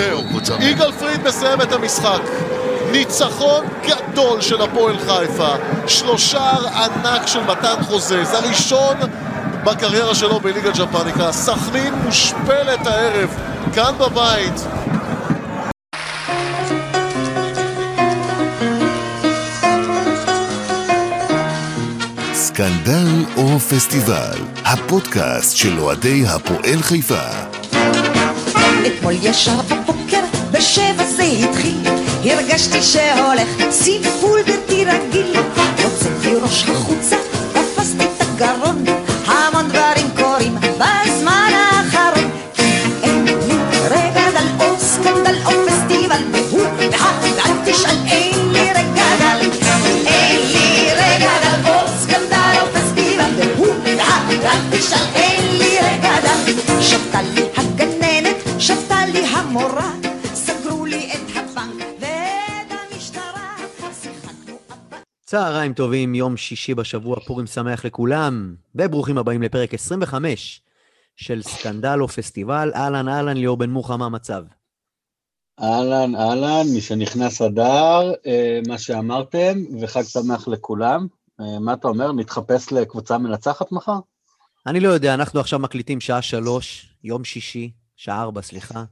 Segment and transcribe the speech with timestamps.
[0.00, 0.24] זהו,
[0.60, 2.20] יגאל פריד מסיים את המשחק.
[2.92, 5.54] ניצחון גדול של הפועל חיפה.
[5.86, 8.32] שלושר ענק של מתן חוזז.
[8.32, 8.96] הראשון
[9.64, 11.32] בקריירה שלו בליגה ג'פניקה.
[11.32, 13.28] סכנין מושפלת הערב,
[13.74, 14.66] כאן בבית.
[22.34, 27.24] סקנדל או פסטיבל, הפודקאסט של אוהדי הפועל חיפה.
[28.86, 29.79] אתמול ישר
[31.30, 31.76] בבוקר, בשבע זה התחיל,
[32.24, 35.36] הרגשתי שהולך סיפול בלתי רגיל.
[35.84, 37.16] הוצאתי ראש החוצה,
[37.52, 38.84] תפסתי את הגרון,
[39.26, 42.30] המון דברים קורים בזמן האחרון.
[43.02, 43.56] אין לי
[43.90, 49.50] רגע דל או סקנדל או פסטיבל, והוא והא, ואל תשאל, אין לי רגע דל.
[50.06, 56.12] אין לי רגע דל או סקנדל או פסטיבל, והוא והא, ואל תשאל, אין לי רגע
[56.22, 56.52] דל.
[56.82, 59.89] שבתה לי הגננת, שבתה לי המורה,
[65.30, 70.62] צהריים טובים, יום שישי בשבוע, פורים שמח לכולם, וברוכים הבאים לפרק 25
[71.16, 72.72] של סקנדל או פסטיבל.
[72.74, 74.42] אהלן, אהלן, ליאור בן מוחה, מה המצב?
[75.60, 81.06] אהלן, אהלן, משנכנס אדר, אה, מה שאמרתם, וחג שמח לכולם.
[81.40, 83.98] אה, מה אתה אומר, נתחפש לקבוצה מנצחת מחר?
[84.66, 88.84] אני לא יודע, אנחנו עכשיו מקליטים שעה שלוש, יום שישי, שעה ארבע, סליחה.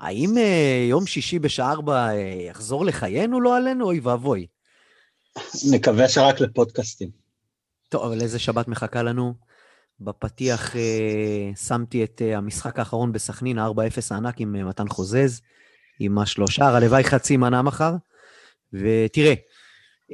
[0.00, 2.14] האם אה, יום שישי בשעה ארבע אה,
[2.48, 3.84] יחזור לחיינו, לא עלינו?
[3.84, 4.46] אוי ואבוי.
[5.72, 7.10] נקווה שרק לפודקאסטים.
[7.88, 9.34] טוב, אבל איזה שבת מחכה לנו?
[10.00, 13.74] בפתיח אה, שמתי את אה, המשחק האחרון בסכנין, ה-4-0
[14.10, 15.40] הענק עם אה, מתן חוזז,
[15.98, 17.94] עם השלושה, הלוואי חצי מנה מחר.
[18.72, 19.34] ותראה,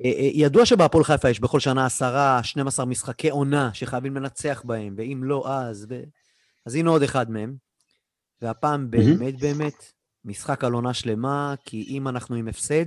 [0.04, 4.94] אה, אה, ידוע שבהפועל חיפה יש בכל שנה עשרה, 12 משחקי עונה שחייבים לנצח בהם,
[4.98, 5.86] ואם לא, אז...
[5.88, 6.02] ב...
[6.66, 7.56] אז הנה עוד אחד מהם.
[8.42, 9.92] והפעם באמת באמת
[10.24, 12.86] משחק על עונה שלמה, כי אם אנחנו עם הפסד,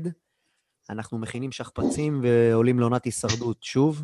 [0.91, 4.03] אנחנו מכינים שכפ"צים ועולים לעונת הישרדות שוב.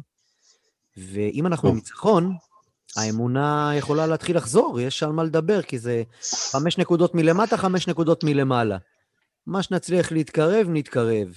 [0.98, 1.84] ואם אנחנו עם טוב.
[1.84, 2.36] ניצחון,
[2.98, 6.04] האמונה יכולה להתחיל לחזור, יש על מה לדבר, כי זה
[6.52, 8.78] חמש נקודות מלמטה, חמש נקודות מלמעלה.
[9.46, 11.28] מה שנצליח להתקרב, נתקרב.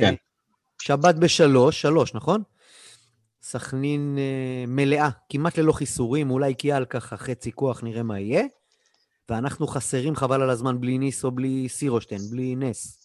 [0.00, 0.14] כן.
[0.82, 2.42] ושבת בשלוש, שלוש, נכון?
[3.42, 8.44] סכנין אה, מלאה, כמעט ללא חיסורים, אולי קיאל ככה חצי כוח, נראה מה יהיה.
[9.28, 13.03] ואנחנו חסרים חבל על הזמן בלי ניס או בלי סירושטיין, בלי נס.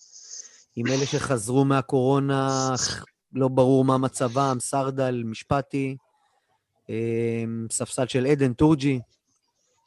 [0.80, 2.70] עם אלה שחזרו מהקורונה,
[3.34, 5.98] לא ברור מה מצבם, סרדל, משפטי,
[6.90, 9.00] אה, ספסל של עדן טורג'י,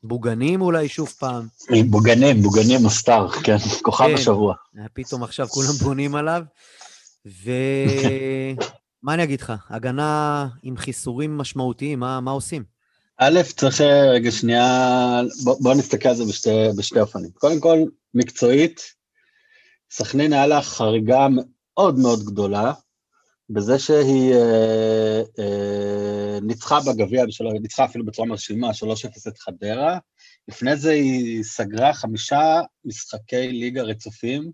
[0.05, 1.47] בוגנים אולי שוב פעם.
[1.91, 4.15] בוגנים, בוגנים הסטאר, כן, כוכב כן.
[4.15, 4.55] השבוע.
[4.79, 6.43] אה, פתאום עכשיו כולם בונים עליו.
[7.27, 7.55] ומה
[9.15, 12.65] אני אגיד לך, הגנה עם חיסורים משמעותיים, מה, מה עושים?
[13.19, 17.31] א', צריך אה, רגע שנייה, בוא, בוא נסתכל על זה בשתי, בשתי אופנים.
[17.35, 17.79] קודם כל,
[18.15, 18.81] מקצועית,
[19.93, 22.73] סכנין היה לה חריגה מאוד מאוד גדולה,
[23.51, 27.25] בזה שהיא אה, אה, ניצחה בגביע,
[27.61, 28.73] ניצחה אפילו בצורה מרשימה, 3-0
[29.29, 29.99] את חדרה.
[30.49, 34.51] לפני זה היא סגרה חמישה משחקי ליגה רצופים,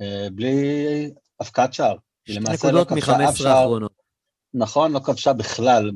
[0.00, 1.96] אה, בלי הפקעת שער.
[2.28, 3.92] שתי לא נקודות כבשה אף מ-15 שער האחרונות.
[4.54, 5.90] נכון, לא כבשה בכלל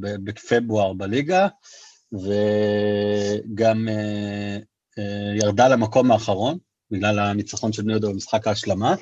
[0.00, 1.48] בפברואר בליגה,
[2.12, 4.58] וגם אה,
[4.98, 6.58] אה, ירדה למקום האחרון,
[6.90, 8.94] בגלל הניצחון של בני יהודה במשחק ההשלמה.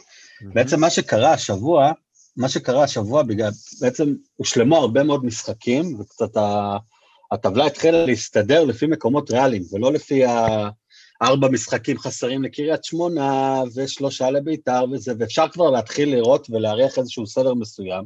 [0.55, 1.93] בעצם מה שקרה השבוע,
[2.37, 3.51] מה שקרה השבוע, בגלל,
[3.81, 6.77] בעצם הושלמו הרבה מאוד משחקים, וקצת ה,
[7.33, 10.23] הטבלה התחילה להסתדר לפי מקומות ריאליים, ולא לפי
[11.21, 17.55] הארבע משחקים חסרים לקריית שמונה, ושלושה לביתר וזה, ואפשר כבר להתחיל לראות ולהריח איזשהו סדר
[17.55, 18.05] מסוים.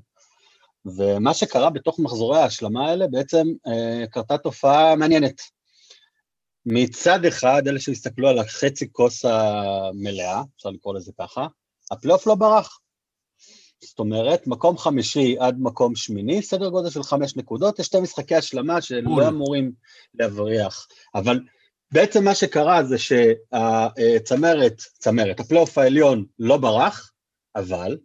[0.96, 5.40] ומה שקרה בתוך מחזורי ההשלמה האלה, בעצם אה, קרתה תופעה מעניינת.
[6.66, 11.46] מצד אחד, אלה שהסתכלו על החצי כוס המלאה, אפשר לקרוא לזה ככה,
[11.90, 12.78] הפלייאוף לא ברח.
[13.84, 18.34] זאת אומרת, מקום חמישי עד מקום שמיני, סדר גודל של חמש נקודות, יש שתי משחקי
[18.34, 18.82] השלמה.
[18.82, 19.72] שלא אמורים
[20.14, 20.86] להבריח.
[21.14, 21.40] אבל
[21.92, 27.12] בעצם מה שקרה זה שהצמרת, צמרת, הפלייאוף העליון לא ברח,
[27.56, 27.98] אבל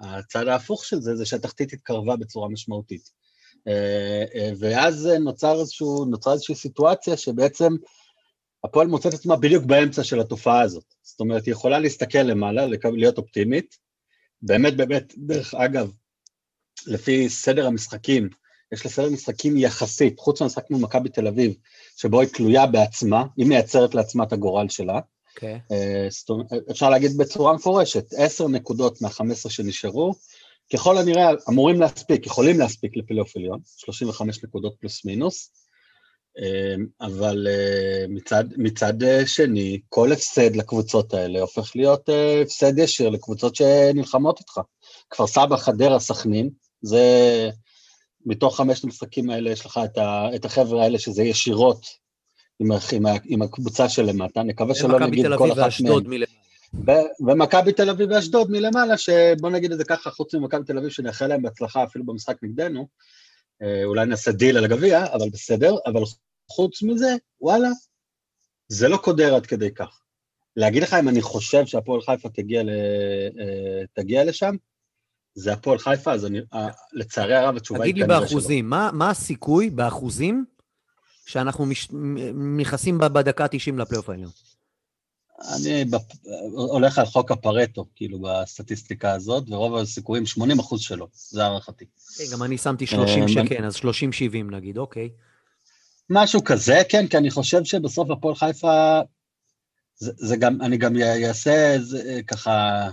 [0.00, 3.10] הצד ההפוך של זה, זה שהתחתית התקרבה בצורה משמעותית.
[3.68, 7.72] אה, אה, ואז נוצר איזשהו, נוצרה איזושהי סיטואציה שבעצם
[8.64, 10.84] הפועל מוצאת עצמה בדיוק באמצע של התופעה הזאת.
[11.02, 13.76] זאת אומרת, היא יכולה להסתכל למעלה, להיות אופטימית.
[14.42, 15.90] באמת, באמת, דרך אגב,
[16.86, 18.28] לפי סדר המשחקים,
[18.72, 21.54] יש לה סדר משחקים יחסית, חוץ מהמשחק מול מכבי תל אביב,
[21.96, 25.00] שבו היא תלויה בעצמה, היא מייצרת לעצמה את הגורל שלה.
[25.34, 25.60] אוקיי.
[25.72, 26.08] אה,
[26.70, 30.14] אפשר להגיד בצורה מפורשת, עשר נקודות מה-15 שנשארו,
[30.72, 35.50] ככל הנראה אמורים להספיק, יכולים להספיק לפלייאוף עליון, 35 נקודות פלוס מינוס,
[37.00, 43.08] אבל אה, מצד, מצד אה, שני, כל הפסד לקבוצות האלה הופך להיות אה, הפסד ישיר
[43.08, 44.60] לקבוצות שנלחמות איתך.
[45.10, 46.50] כפר סבא, חדרה, סכנין,
[46.82, 47.00] זה
[48.26, 51.86] מתוך חמשת המשחקים האלה יש לך את, ה, את החבר'ה האלה שזה ישירות
[52.58, 56.22] עם, עם, עם הקבוצה שלמטה, נקווה שלא נגיד כל אחת מהם.
[57.26, 61.26] ומכבי תל אביב ואשדוד מלמעלה, שבוא נגיד את זה ככה, חוץ ממכבי תל אביב, שנאחל
[61.26, 62.88] להם בהצלחה אפילו במשחק נגדנו,
[63.84, 66.02] אולי נעשה דיל על הגביע, אבל בסדר, אבל
[66.50, 67.68] חוץ מזה, וואלה,
[68.68, 70.00] זה לא קודר עד כדי כך.
[70.56, 74.54] להגיד לך אם אני חושב שהפועל חיפה תגיע, ל, אה, תגיע לשם,
[75.34, 78.16] זה הפועל חיפה, אז אני, אה, לצערי הרב התשובה היא כנראה שלא.
[78.16, 80.44] תגיד לי באחוזים, מה, מה הסיכוי באחוזים
[81.26, 81.88] שאנחנו מש,
[82.56, 84.30] נכנסים בדקה ה-90 לפלייאוף העליון?
[85.48, 86.02] אני בפ...
[86.52, 91.84] הולך על חוק הפרטו, כאילו, בסטטיסטיקה הזאת, ורוב הסיכויים, 80 אחוז שלו, זה הערכתי.
[92.18, 93.80] כן, גם אני שמתי 30 אה, שכן, אז 30-70
[94.50, 95.08] נגיד, אוקיי.
[96.10, 99.00] משהו כזה, כן, כי אני חושב שבסוף הפועל חיפה,
[99.96, 100.96] זה, זה גם, אני גם
[101.26, 102.88] אעשה איזה ככה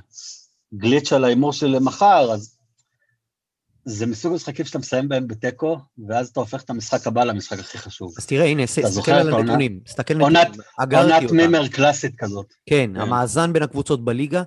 [0.73, 2.58] גליץ' על ההימור שלי למחר, אז
[3.89, 5.77] זה מסוג המשחקים שאתה מסיים בהם בתיקו,
[6.07, 8.13] ואז אתה הופך את המשחק הבא למשחק הכי חשוב.
[8.17, 9.79] אז תראה, הנה, תסתכל על הנתונים.
[9.85, 10.59] תסתכל על הנתונים.
[10.97, 12.53] עונת מימר קלאסית כזאת.
[12.65, 14.43] כן, כן, המאזן בין הקבוצות בליגה,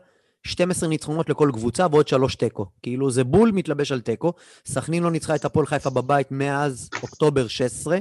[0.46, 2.66] 12 ניצחונות לכל קבוצה ועוד 3 תיקו.
[2.82, 4.32] כאילו זה בול מתלבש על תיקו.
[4.66, 7.98] סכנין לא ניצחה את הפועל חיפה בבית מאז אוקטובר 16.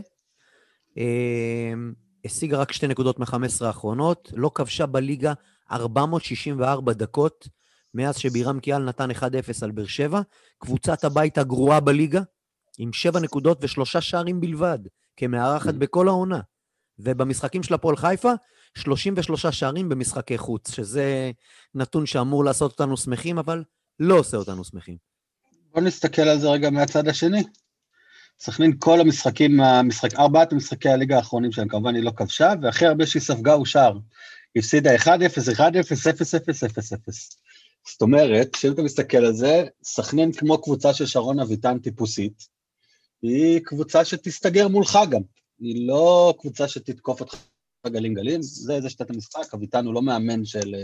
[0.98, 1.94] אמ,
[2.26, 4.32] השיגה רק שתי נקודות מ-15 האחרונות.
[4.36, 5.34] לא כבשה בליגה
[5.72, 7.48] 464 דקות.
[7.94, 9.24] מאז שבירם קיאל נתן 1-0
[9.62, 10.22] על באר שבע,
[10.58, 12.22] קבוצת הבית הגרועה בליגה,
[12.78, 14.80] עם 7 נקודות ושלושה שערים בלבד,
[15.18, 15.74] כמארחת.
[15.74, 16.40] בכל העונה.
[17.00, 18.32] ובמשחקים של הפועל חיפה,
[18.78, 21.32] 33 שערים במשחקי חוץ, שזה
[21.76, 23.64] נתון שאמור לעשות אותנו שמחים, אבל
[24.00, 24.98] לא עושה אותנו שמחים.
[25.74, 27.44] בוא נסתכל על זה רגע מהצד השני.
[28.40, 33.06] סכנין כל המשחקים, המשחק, ארבעת משחקי הליגה האחרונים שלהם, כמובן היא לא כבשה, והכי הרבה
[33.06, 33.98] שהיא ספגה הוא שער.
[34.56, 37.36] הפסידה 1-0, 1-0, 0-0, 0-0.
[37.88, 42.48] זאת אומרת, כשאתה מסתכל על זה, סכנין כמו קבוצה של שרון אביטן טיפוסית,
[43.22, 45.22] היא קבוצה שתסתגר מולך גם.
[45.60, 47.36] היא לא קבוצה שתתקוף אותך
[47.88, 50.76] גלים גלים, זה, זה שיטת המשחק, אביטן הוא לא מאמן של,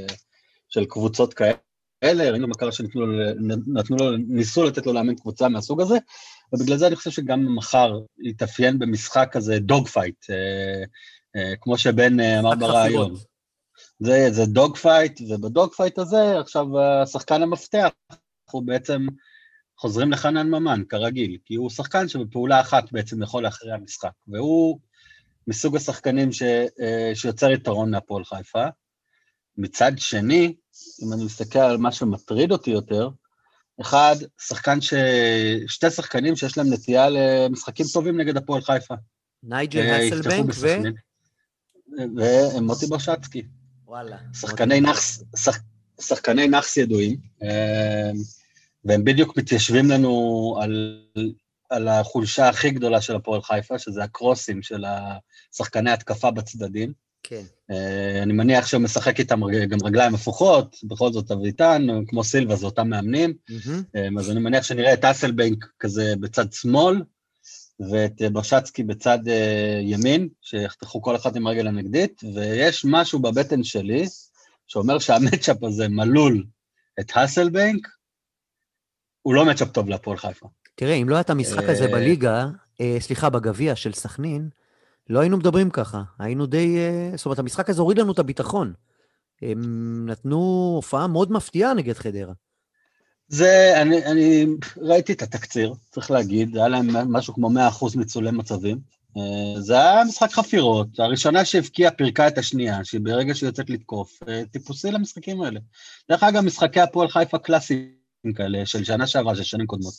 [0.70, 3.34] של קבוצות כאלה, ראינו מה קרה שנתנו לו,
[3.68, 5.98] נתנו לו, ניסו לתת לו לאמן קבוצה מהסוג הזה,
[6.54, 10.84] ובגלל זה אני חושב שגם מחר יתאפיין במשחק כזה dogfight, אה,
[11.36, 13.16] אה, כמו שבן אה, אמר בריאיון.
[14.00, 17.90] זה, זה dogfight, וב dogfight הזה עכשיו השחקן המפתח
[18.52, 19.08] הוא בעצם
[19.78, 24.80] חוזרים לחנן ממן, כרגיל, כי הוא שחקן שבפעולה אחת בעצם יכול להכריע משחק, והוא
[25.48, 26.42] מסוג השחקנים ש,
[26.82, 28.66] אה, שיוצר יתרון להפועל חיפה.
[29.58, 30.56] מצד שני,
[31.04, 33.10] אם אני מסתכל על מה שמטריד אותי יותר,
[33.82, 34.94] אחד, שחקן ש...
[35.68, 38.96] שתי שחקנים שיש להם נטייה למשחקים טובים נגד הפועל חיפה.
[39.44, 40.50] נייג'ל אה, הסלבנק
[42.18, 42.22] ו...
[42.58, 43.44] ומוטי ברשצקי.
[43.88, 44.18] וואלה.
[44.34, 45.60] שחקני נאחס, שח,
[46.02, 48.12] שחקני נאחס ידועים, אה,
[48.86, 51.02] והם בדיוק מתיישבים לנו על,
[51.70, 54.86] על החולשה הכי גדולה של הפועל חיפה, שזה הקרוסים של
[55.54, 56.94] השחקני התקפה בצדדים.
[57.24, 57.42] כן.
[57.72, 59.40] אה, אני מניח שהוא משחק איתם
[59.70, 63.34] גם רגליים הפוכות, בכל זאת אביטן, כמו סילבה, זה אותם מאמנים.
[63.50, 64.20] Mm-hmm.
[64.20, 67.02] אז אני מניח שנראה את אסלבנק כזה בצד שמאל,
[67.80, 69.32] ואת ברשצקי בצד uh,
[69.82, 74.06] ימין, שיחתכו כל אחד עם הרגל הנגדית, ויש משהו בבטן שלי
[74.68, 76.44] שאומר שהמצ'אפ הזה מלול
[77.00, 77.88] את האסלבנק,
[79.22, 80.48] הוא לא מצ'אפ טוב להפועל חיפה.
[80.76, 82.48] תראה, אם לא היה את המשחק הזה אה, בליגה,
[82.82, 84.50] אה, סליחה, בגביע של סכנין,
[85.10, 86.04] לא היינו מדברים ככה.
[86.20, 86.78] היינו די...
[86.78, 88.74] אה, זאת אומרת, המשחק הזה הוריד לנו את הביטחון.
[89.42, 92.34] הם נתנו הופעה מאוד מפתיעה נגד חדרה.
[93.28, 94.46] זה, אני, אני
[94.78, 98.80] ראיתי את התקציר, צריך להגיד, היה להם משהו כמו 100% ניצולי מצבים.
[99.18, 104.20] אה, זה היה משחק חפירות, הראשונה שהבקיעה פירקה את השנייה, שהיא ברגע שהיא יוצאת לתקוף,
[104.28, 105.60] אה, טיפוסי למשחקים האלה.
[106.10, 107.94] דרך אגב, משחקי הפועל חיפה קלאסיים
[108.36, 109.94] כאלה, של שנה שעברה, של שנים קודמות.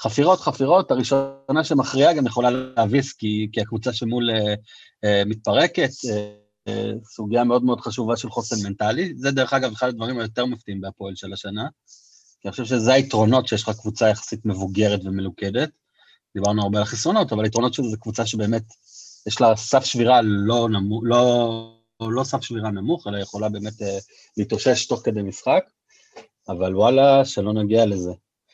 [0.00, 4.54] חפירות, חפירות, הראשונה שמכריעה גם יכולה להביס, כי, כי הקבוצה שמול אה,
[5.04, 5.90] אה, מתפרקת,
[6.68, 9.14] אה, סוגיה מאוד מאוד חשובה של חוסן מנטלי.
[9.16, 11.68] זה דרך אגב אחד הדברים היותר מפתיעים בהפועל של השנה.
[12.44, 15.70] כי אני חושב שזה היתרונות שיש לך קבוצה יחסית מבוגרת ומלוכדת.
[16.34, 18.62] דיברנו הרבה על החסרונות, אבל היתרונות של זה קבוצה שבאמת
[19.26, 23.84] יש לה סף שבירה לא, נמוך, לא, לא סף שבירה נמוך, אלא יכולה באמת uh,
[24.36, 25.64] להתאושש תוך כדי משחק,
[26.48, 28.12] אבל וואלה, שלא נגיע לזה.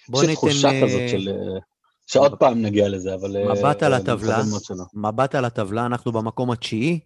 [0.09, 0.33] בוא ניתן...
[0.33, 0.85] יש תחושה uh...
[0.85, 1.29] כזאת של...
[1.29, 1.61] Uh,
[2.07, 3.45] שעוד פעם נגיע לזה, אבל...
[3.53, 4.43] מבט uh, על הטבלה,
[4.95, 7.01] מבט על הטבלה, אנחנו במקום התשיעי.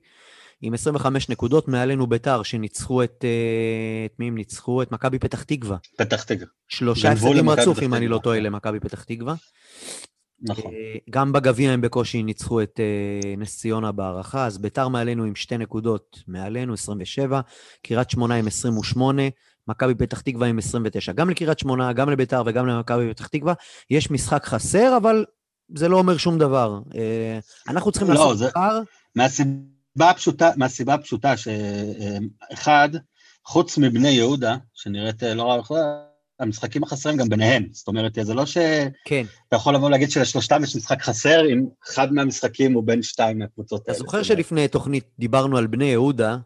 [0.66, 3.25] עם 25 נקודות, מעלינו ביתר, שניצחו את...
[3.25, 4.83] אה, את מי הם ניצחו?
[4.83, 5.76] את מכבי פתח תקווה.
[5.99, 6.47] פתח תקווה.
[6.68, 9.35] שלושה הפסדים רצוף, אם אני לא טועה, למכבי פתח תקווה.
[10.42, 10.73] נכון.
[10.73, 15.35] אה, גם בגביע הם בקושי ניצחו את אה, נס ציונה בהערכה, אז ביתר מעלינו עם
[15.35, 17.40] שתי נקודות מעלינו, 27,
[17.87, 19.23] קריית שמונה עם 28,
[19.68, 21.12] מכבי פתח תקווה עם 29.
[21.12, 23.54] גם לקריית שמונה, גם לביתר וגם למכבי פתח תקווה
[23.90, 25.25] יש משחק חסר, אבל
[25.76, 26.80] זה לא אומר שום דבר.
[27.68, 28.80] אנחנו צריכים לא, לעשות זה- פער.
[29.16, 29.50] מהסיבה
[30.03, 32.89] הפשוטה, מהסיבה הפשוטה שאחד,
[33.45, 35.79] חוץ מבני יהודה, שנראית אה, לא רע בכלל,
[36.41, 37.69] המשחקים החסרים גם ביניהם.
[37.73, 39.25] זאת אומרת, זה לא שאתה כן.
[39.55, 43.93] יכול לבוא להגיד שלשלושתם יש משחק חסר, אם אחד מהמשחקים הוא בין שתיים מהקבוצות אתה
[43.93, 43.99] האלה.
[43.99, 46.37] זוכר זאת אומרת, שלפני תוכנית דיברנו על בני יהודה,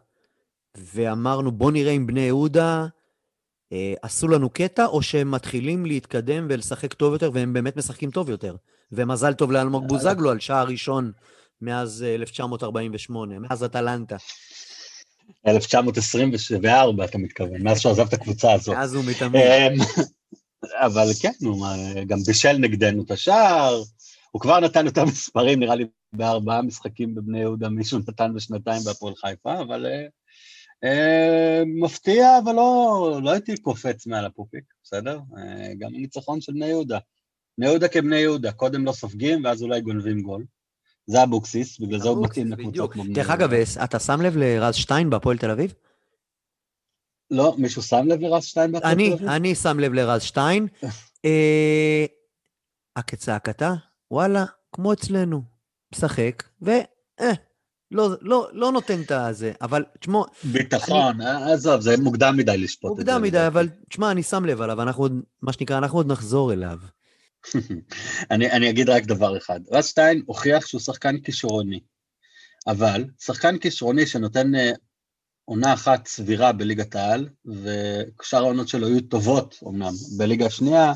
[0.77, 2.85] ואמרנו, בוא נראה אם בני יהודה
[3.73, 8.29] אה, עשו לנו קטע, או שהם מתחילים להתקדם ולשחק טוב יותר, והם באמת משחקים טוב
[8.29, 8.55] יותר.
[8.91, 11.11] ומזל טוב לאלמוג בוזגלו על שער ראשון
[11.61, 14.17] מאז אה, 1948, מאז אטלנטה.
[15.47, 18.75] 1924, אתה מתכוון, מאז שהוא עזב את הקבוצה הזאת.
[18.75, 19.39] מאז הוא מתאמן.
[19.39, 19.79] אמ,
[20.85, 21.75] אבל כן, מה,
[22.07, 23.83] גם בישל נגדנו את השער,
[24.31, 29.15] הוא כבר נתן יותר מספרים, נראה לי בארבעה משחקים בבני יהודה, מישהו נתן בשנתיים בהפועל
[29.15, 30.05] חיפה, אבל אה,
[30.83, 35.19] אה, מפתיע, אבל לא, לא הייתי קופץ מעל הפופיק, בסדר?
[35.37, 36.99] אה, גם הניצחון של בני יהודה.
[37.57, 40.45] בני יהודה כבני יהודה, קודם לא סופגים, ואז אולי גונבים גול.
[41.09, 42.93] זה אבוקסיס, בגלל זה הוא מתאים לקבוצות.
[42.93, 43.29] כמו דרך.
[43.29, 45.73] אגב, אה, אתה שם לב לרז שטיין בהפועל תל אביב?
[47.31, 49.27] לא, מישהו שם לב לרז שטיין בהפועל אני, תל אביב?
[49.29, 50.67] אני שם לב לרז שטיין.
[51.25, 52.05] אה,
[53.07, 53.73] כצעקתה,
[54.11, 55.41] וואלה, כמו אצלנו,
[55.93, 56.71] משחק, ו...
[57.19, 57.33] אה,
[57.91, 62.91] לא, לא, לא נותן את הזה, אבל תשמעו, ביטחון, אה, עזוב, זה מוקדם מדי לשפוט
[62.91, 63.11] את זה.
[63.11, 63.47] מוקדם מדי.
[63.47, 66.79] אבל תשמע, אני שם לב עליו, אנחנו עוד, מה שנקרא, אנחנו עוד נחזור אליו.
[68.31, 69.59] אני, אני אגיד רק דבר אחד.
[69.71, 71.79] רז שטיין הוכיח שהוא שחקן כישרוני,
[72.67, 74.71] אבל שחקן כישרוני שנותן אה,
[75.45, 80.93] עונה אחת סבירה בליגת העל, ושאר העונות שלו יהיו טובות אמנם, בליגה השנייה,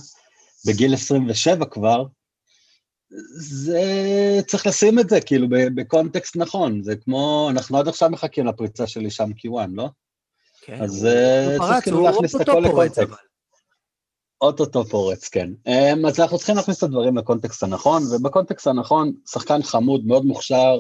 [0.68, 2.06] בגיל 27 כבר,
[3.38, 3.82] זה,
[4.48, 9.00] צריך לשים את זה כאילו בקונטקסט נכון, זה כמו, אנחנו עד עכשיו מחכים לפריצה של
[9.00, 9.90] הישאם קיוואן, לא?
[10.62, 13.33] כן, אז, הוא- אה, הוא צריך כאילו הוא להכניס את הכל לקונטקסט.
[14.44, 15.50] אוטוטו פורץ, כן.
[15.68, 20.80] אמ, אז אנחנו צריכים להכניס את הדברים לקונטקסט הנכון, ובקונטקסט הנכון, שחקן חמוד, מאוד מוכשר,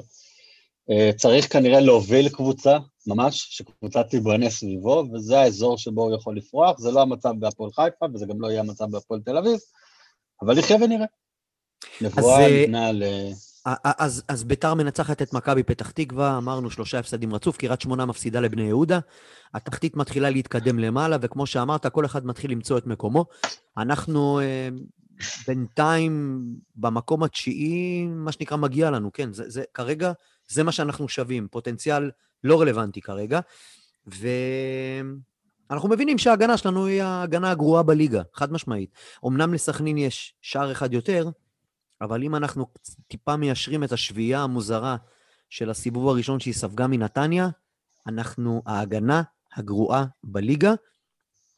[0.89, 2.77] אה, צריך כנראה להוביל קבוצה,
[3.07, 8.05] ממש, שקבוצה תיבנה סביבו, וזה האזור שבו הוא יכול לפרוח, זה לא המצב בהפועל חיפה,
[8.13, 9.59] וזה גם לא יהיה המצב בהפועל תל אביב,
[10.41, 11.05] אבל נחיה ונראה.
[12.01, 13.03] נבואה אה, ניתנה ל...
[13.65, 18.39] אז, אז ביתר מנצחת את מכבי פתח תקווה, אמרנו שלושה הפסדים רצוף, קריית שמונה מפסידה
[18.39, 18.99] לבני יהודה,
[19.53, 23.25] התחתית מתחילה להתקדם למעלה, וכמו שאמרת, כל אחד מתחיל למצוא את מקומו.
[23.77, 24.69] אנחנו אה,
[25.47, 26.43] בינתיים
[26.75, 30.11] במקום התשיעי, מה שנקרא, מגיע לנו, כן, זה, זה, כרגע
[30.47, 32.11] זה מה שאנחנו שווים, פוטנציאל
[32.43, 33.39] לא רלוונטי כרגע,
[34.07, 38.89] ואנחנו מבינים שההגנה שלנו היא ההגנה הגרועה בליגה, חד משמעית.
[39.27, 41.29] אמנם לסכנין יש שער אחד יותר,
[42.03, 42.67] אבל אם אנחנו
[43.07, 44.95] טיפה מיישרים את השביעייה המוזרה
[45.49, 47.49] של הסיבוב הראשון שהיא ספגה מנתניה,
[48.07, 49.21] אנחנו ההגנה
[49.55, 50.73] הגרועה בליגה,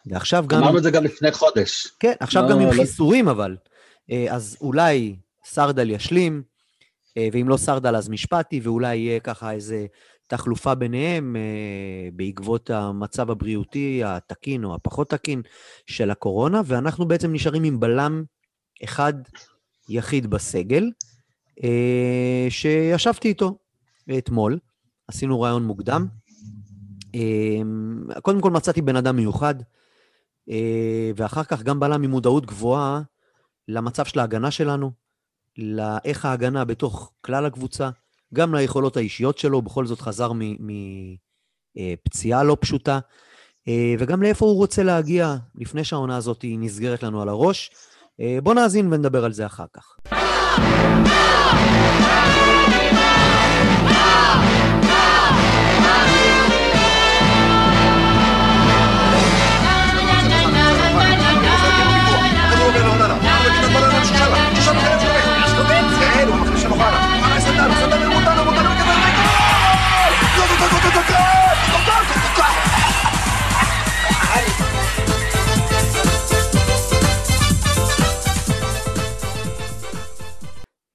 [0.05, 0.63] ועכשיו גם...
[0.63, 1.87] אמרנו את זה גם לפני חודש.
[1.99, 3.57] כן, עכשיו לא, גם עם לא- חיסורים אבל.
[4.11, 6.43] אה, אז אולי סרדל ישלים,
[7.17, 9.85] אה, ואם לא סרדל אז משפטי, ואולי יהיה ככה איזה
[10.27, 15.41] תחלופה ביניהם אה, בעקבות המצב הבריאותי התקין או הפחות תקין
[15.87, 18.23] של הקורונה, ואנחנו בעצם נשארים עם בלם
[18.83, 19.13] אחד
[19.89, 20.91] יחיד בסגל,
[21.63, 23.57] אה, שישבתי איתו
[24.17, 24.59] אתמול,
[25.07, 26.07] עשינו רעיון מוקדם.
[27.15, 27.61] אה,
[28.21, 29.55] קודם כל מצאתי בן אדם מיוחד,
[30.49, 33.01] אה, ואחר כך גם בלם עם מודעות גבוהה
[33.67, 34.91] למצב של ההגנה שלנו,
[35.57, 37.89] לאיך ההגנה בתוך כלל הקבוצה,
[38.33, 40.31] גם ליכולות האישיות שלו, בכל זאת חזר
[41.75, 42.99] מפציעה לא פשוטה,
[43.99, 47.71] וגם לאיפה הוא רוצה להגיע לפני שהעונה הזאת נסגרת לנו על הראש.
[48.21, 49.97] אה, בוא נאזין ונדבר על זה אחר כך.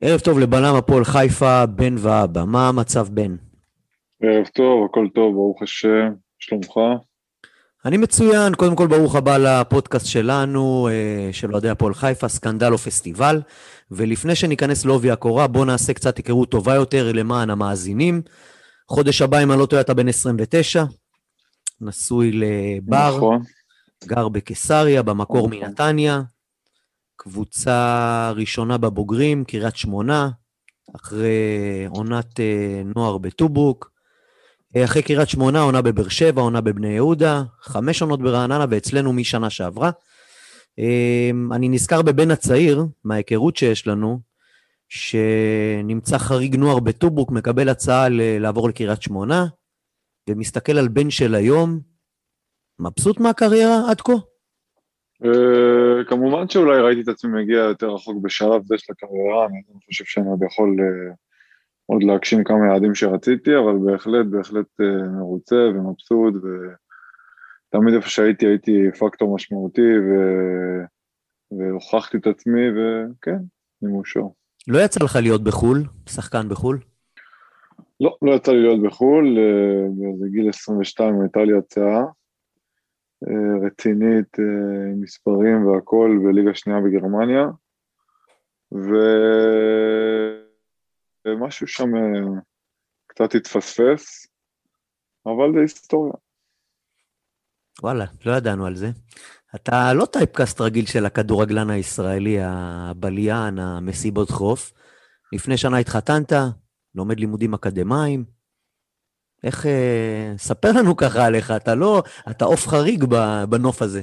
[0.02, 2.44] ערב טוב לבלם הפועל חיפה, בן ואבא.
[2.44, 3.36] מה המצב, בן?
[4.22, 6.72] ערב טוב, הכל טוב, ברוך השם, שלומך?
[7.84, 12.78] אני מצוין, קודם כל ברוך הבא לפודקאסט שלנו, אה, של אוהדי הפועל חיפה, סקנדל או
[12.78, 13.40] פסטיבל.
[13.90, 18.22] ולפני שניכנס לעובי הקורה, בואו נעשה קצת היכרות טובה יותר למען המאזינים.
[18.88, 20.84] חודש הבא, אם אני לא טועה, אתה בן 29,
[21.80, 23.42] נשוי לבר, נכון,
[24.04, 25.60] גר בקיסריה, במקור נכון.
[25.60, 26.22] מנתניה.
[27.22, 30.30] קבוצה ראשונה בבוגרים, קריית שמונה,
[30.96, 33.90] אחרי עונת אה, נוער בטובוק.
[34.76, 39.50] אה, אחרי קריית שמונה, עונה בבאר שבע, עונה בבני יהודה, חמש עונות ברעננה, ואצלנו משנה
[39.50, 39.90] שעברה.
[40.78, 44.20] אה, אני נזכר בבן הצעיר, מההיכרות שיש לנו,
[44.88, 49.46] שנמצא חריג נוער בטובוק, מקבל הצעה לעבור לקריית שמונה,
[50.30, 51.80] ומסתכל על בן של היום,
[52.78, 54.12] מבסוט מהקריירה עד כה?
[55.24, 60.04] אה, כמובן שאולי ראיתי את עצמי מגיע יותר רחוק בשלב זה של הקריירה, אני חושב
[60.04, 61.14] שאני עוד יכול אה,
[61.86, 68.90] עוד להגשים כמה יעדים שרציתי, אבל בהחלט, בהחלט אה, מרוצה ומבסוט, ותמיד איפה שהייתי הייתי
[68.98, 70.12] פקטור משמעותי, ו...
[71.58, 73.38] והוכחתי את עצמי, וכן,
[73.82, 74.20] אני מאושר.
[74.68, 76.78] לא יצא לך להיות בחו"ל, שחקן בחו"ל?
[78.00, 79.38] לא, לא יצא לי להיות בחו"ל,
[79.98, 82.04] באיזה גיל 22 הייתה לי הצעה
[83.66, 84.44] רצינית אה,
[84.92, 87.46] עם מספרים והכול בליגה שנייה בגרמניה.
[91.26, 92.40] ומשהו שם אה,
[93.06, 94.26] קצת התפספס,
[95.26, 96.14] אבל זה היסטוריה.
[97.82, 98.90] וואלה, לא ידענו על זה.
[99.54, 104.72] אתה לא טייפקאסט רגיל של הכדורגלן הישראלי, הבליין, המסיבות חוף.
[105.32, 106.32] לפני שנה התחתנת,
[106.94, 108.39] לומד לימודים אקדמיים.
[109.44, 109.66] איך...
[109.66, 112.02] אה, ספר לנו ככה עליך, אתה לא...
[112.30, 113.04] אתה עוף חריג
[113.48, 114.02] בנוף הזה.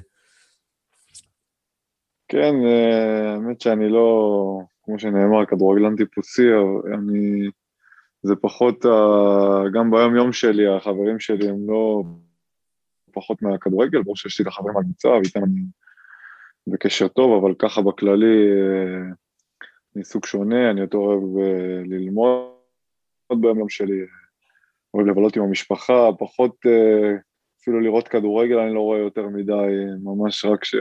[2.27, 6.48] כן, אה, האמת שאני לא, כמו שנאמר, כדורגלן טיפוסי,
[6.94, 7.50] אני,
[8.24, 8.86] זה פחות,
[9.74, 12.03] גם ביום יום שלי, החברים שלי הם לא
[13.17, 15.62] פחות מהכדורגל, ברור שיש לי את החברים מהקבוצה, ואיתם אני
[16.67, 19.13] בקשר טוב, אבל ככה בכללי, אה,
[19.96, 24.01] אני סוג שונה, אני יותר אוהב אה, ללמוד ביום יום שלי,
[24.98, 27.18] אוהב לבלות עם המשפחה, פחות אה,
[27.62, 29.54] אפילו לראות כדורגל אני לא רואה יותר מדי,
[30.04, 30.75] ממש רק ש...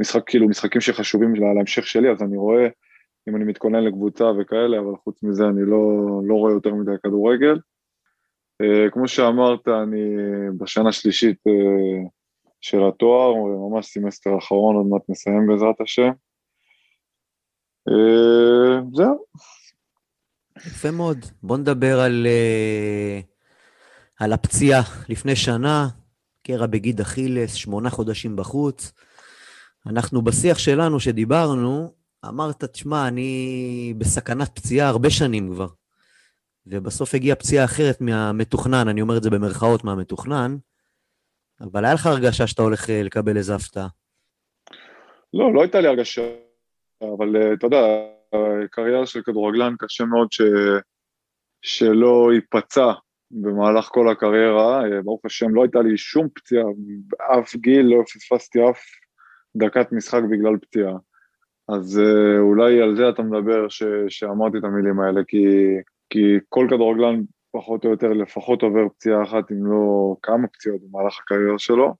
[0.00, 2.68] משחק, כאילו, משחקים שחשובים לה- להמשך שלי, אז אני רואה
[3.28, 5.80] אם אני מתכונן לקבוצה וכאלה, אבל חוץ מזה אני לא,
[6.24, 7.58] לא רואה יותר מדי כדורגל.
[8.62, 10.16] Uh, כמו שאמרת, אני
[10.58, 12.08] בשנה השלישית uh,
[12.60, 16.10] של התואר, ממש סמסטר אחרון, עוד מעט מסיים בעזרת השם.
[18.94, 19.24] זהו.
[20.66, 21.26] יפה מאוד.
[21.42, 23.20] בוא נדבר על, אה,
[24.20, 25.88] על הפציעה לפני שנה,
[26.42, 28.92] קרע בגיד אכילס, שמונה חודשים בחוץ.
[29.86, 31.94] אנחנו בשיח שלנו שדיברנו,
[32.28, 35.66] אמרת, תשמע, אני בסכנת פציעה הרבה שנים כבר.
[36.66, 40.56] ובסוף הגיעה פציעה אחרת מהמתוכנן, אני אומר את זה במרכאות מהמתוכנן,
[41.60, 43.88] אבל היה לך הרגשה שאתה הולך אה, לקבל איזה הפתעה.
[45.34, 46.22] לא, לא הייתה לי הרגשה,
[47.02, 47.82] אבל אה, אתה יודע,
[48.70, 50.42] קריירה של כדורגלן קשה מאוד ש...
[51.62, 52.92] שלא ייפצע
[53.30, 56.64] במהלך כל הקריירה, אה, ברוך השם לא הייתה לי שום פציעה,
[57.06, 58.80] באף גיל לא פספסתי אף
[59.56, 60.92] דקת משחק בגלל פציעה.
[61.68, 63.82] אז אה, אולי על זה אתה מדבר ש...
[64.08, 65.46] שאמרתי את המילים האלה, כי,
[66.10, 67.20] כי כל כדורגלן
[67.52, 71.94] פחות או יותר לפחות עובר פציעה אחת, אם לא כמה פציעות במהלך הקריירה שלו.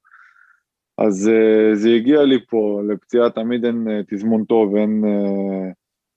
[0.99, 5.05] אז uh, זה הגיע לי פה, לפציעה תמיד אין תזמון טוב, אין,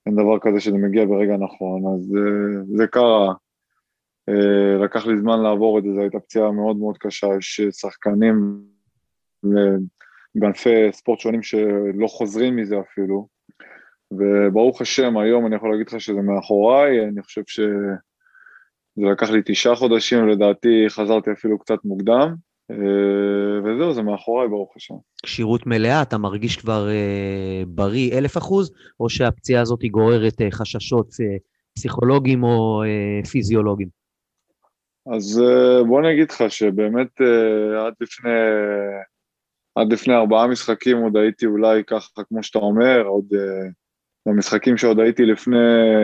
[0.05, 3.33] אין דבר כזה שזה מגיע ברגע נכון, אז uh, זה קרה.
[4.29, 8.61] Uh, לקח לי זמן לעבור את זה, זו הייתה פציעה מאוד מאוד קשה, יש שחקנים
[9.45, 9.49] uh,
[10.35, 13.27] בענפי ספורט שונים שלא חוזרים מזה אפילו,
[14.11, 17.93] וברוך השם, היום אני יכול להגיד לך שזה מאחוריי, אני חושב שזה
[18.97, 22.35] לקח לי תשעה חודשים, לדעתי חזרתי אפילו קצת מוקדם.
[22.71, 24.95] אה, וזהו, זה מאחוריי, ברוך השם.
[25.23, 30.51] כשירות מלאה, אתה מרגיש כבר אה, בריא אלף אחוז, או שהפציעה הזאת היא גוררת אה,
[30.51, 31.37] חששות אה,
[31.75, 33.89] פסיכולוגיים או אה, פיזיולוגיים?
[35.15, 38.31] אז אה, בוא אני אגיד לך שבאמת אה, עד לפני,
[39.75, 43.69] עד לפני ארבעה משחקים עוד הייתי אולי ככה, כמו שאתה אומר, עוד אה,
[44.25, 45.57] במשחקים שעוד הייתי לפני,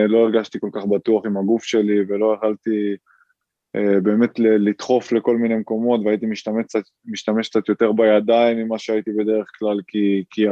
[0.08, 2.96] לא הרגשתי כל כך בטוח עם הגוף שלי ולא יכלתי
[3.74, 6.64] באמת ל- לדחוף לכל מיני מקומות והייתי משתמש
[7.04, 10.46] משתמש קצת יותר בידיים ממה שהייתי בדרך כלל כי, כי,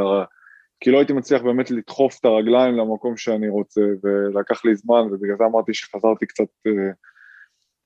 [0.80, 5.36] כי לא הייתי מצליח באמת לדחוף את הרגליים למקום שאני רוצה ולקח לי זמן ובגלל
[5.38, 6.90] זה אמרתי שחזרתי קצת אה,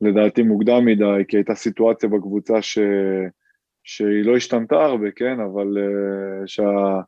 [0.01, 2.79] לדעתי מוקדם מדי כי הייתה סיטואציה בקבוצה ש,
[3.85, 7.01] שהיא לא השתנתה הרבה, כן, אבל אה, שה...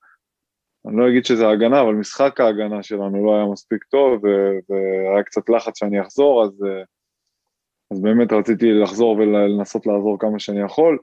[0.88, 5.48] אני לא אגיד שזה הגנה, אבל משחק ההגנה שלנו לא היה מספיק טוב, והיה קצת
[5.48, 6.82] לחץ שאני אחזור, אז, אה,
[7.90, 10.98] אז באמת רציתי לחזור ולנסות לעזור כמה שאני יכול.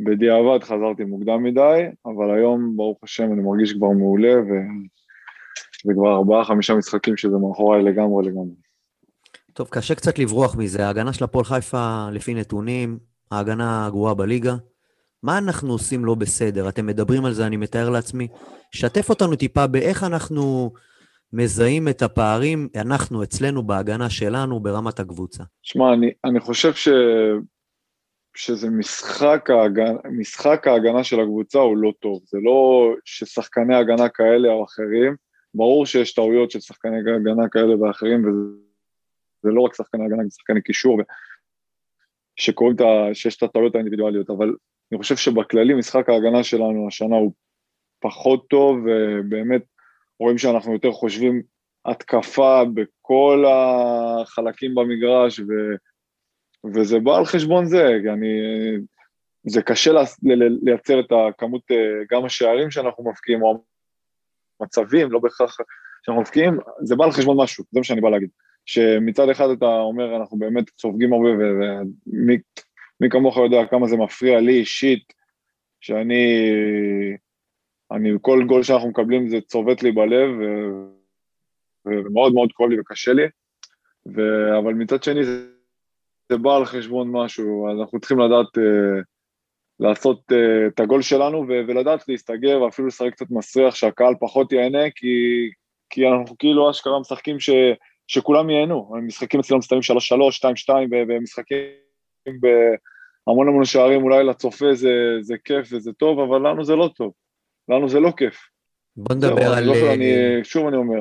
[0.00, 6.74] בדיעבד חזרתי מוקדם מדי, אבל היום, ברוך השם, אני מרגיש כבר מעולה, וזה כבר ארבעה-חמישה
[6.74, 8.54] משחקים שזה מאחוריי לגמרי לגמרי.
[9.52, 10.86] טוב, קשה קצת לברוח מזה.
[10.86, 12.98] ההגנה של הפועל חיפה, לפי נתונים,
[13.30, 14.56] ההגנה הגרועה בליגה.
[15.22, 16.68] מה אנחנו עושים לא בסדר?
[16.68, 18.28] אתם מדברים על זה, אני מתאר לעצמי.
[18.70, 20.72] שתף אותנו טיפה באיך אנחנו
[21.34, 25.44] מזהים את הפערים, אנחנו, אצלנו, בהגנה שלנו, ברמת הקבוצה.
[25.62, 26.88] שמע, אני, אני חושב ש...
[28.36, 32.22] שזה משחק ההגנה, משחק ההגנה של הקבוצה הוא לא טוב.
[32.26, 35.16] זה לא ששחקני הגנה כאלה או אחרים,
[35.54, 40.62] ברור שיש טעויות של שחקני הגנה כאלה ואחרים, וזה לא רק שחקני הגנה, גם שחקני
[40.62, 41.00] קישור,
[42.36, 43.14] שקוראים את ה...
[43.14, 44.54] שיש את הטעויות האינדיבידואליות, אבל
[44.92, 47.32] אני חושב שבכללי משחק ההגנה שלנו השנה הוא
[48.00, 49.62] פחות טוב, ובאמת
[50.20, 51.42] רואים שאנחנו יותר חושבים
[51.84, 55.44] התקפה בכל החלקים במגרש, ו...
[56.74, 58.28] וזה בא על חשבון זה, כי אני...
[59.46, 59.90] זה קשה
[60.62, 61.62] לייצר את הכמות,
[62.10, 63.64] גם השערים שאנחנו מפקיעים, או
[64.60, 65.56] המצבים, לא בהכרח
[66.02, 68.28] שאנחנו מפקיעים, זה בא על חשבון משהו, זה מה שאני בא להגיד.
[68.66, 71.28] שמצד אחד אתה אומר, אנחנו באמת סופגים הרבה,
[72.06, 75.12] ומי כמוך יודע כמה זה מפריע לי אישית,
[75.80, 76.24] שאני,
[77.92, 80.30] אני, כל גול שאנחנו מקבלים זה צובט לי בלב,
[81.86, 83.22] ומאוד מאוד כואב לי וקשה לי,
[84.14, 84.20] ו,
[84.58, 85.46] אבל מצד שני זה,
[86.32, 89.02] זה בא על חשבון משהו, אז אנחנו צריכים לדעת uh,
[89.80, 90.34] לעשות uh,
[90.68, 95.06] את הגול שלנו ו, ולדעת להסתגר ואפילו לשחק קצת מסריח שהקהל פחות ייהנה, כי,
[95.90, 97.50] כי אנחנו כאילו אשכרה משחקים ש,
[98.06, 100.72] שכולם ייהנו, המשחקים אצלנו מסתיימים 3-3, 2-2
[101.08, 101.68] ומשחקים
[102.26, 107.12] בהמון המון שערים, אולי לצופה זה, זה כיף וזה טוב, אבל לנו זה לא טוב,
[107.68, 108.36] לנו זה לא כיף.
[108.96, 109.64] בוא נדבר על...
[109.64, 111.00] לא, אני, שוב אני אומר.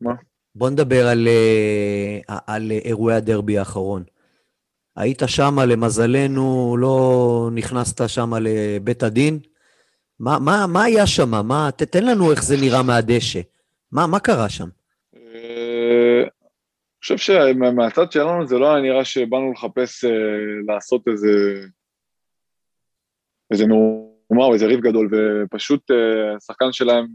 [0.00, 0.12] מה?
[0.54, 4.04] בוא נדבר על, אה, על אירועי הדרבי האחרון.
[4.96, 9.38] היית שם, למזלנו, לא נכנסת שם לבית הדין.
[10.20, 11.46] מה, מה, מה היה שם?
[11.46, 13.40] מה, תתן לנו איך זה נראה מהדשא.
[13.92, 14.68] מה, מה קרה שם?
[15.16, 20.10] אה, אני חושב שמהצד שלנו זה לא היה נראה שבאנו לחפש אה,
[20.66, 21.28] לעשות איזה,
[23.50, 25.90] איזה נאומה או איזה ריב גדול, ופשוט
[26.36, 27.06] השחקן שלהם,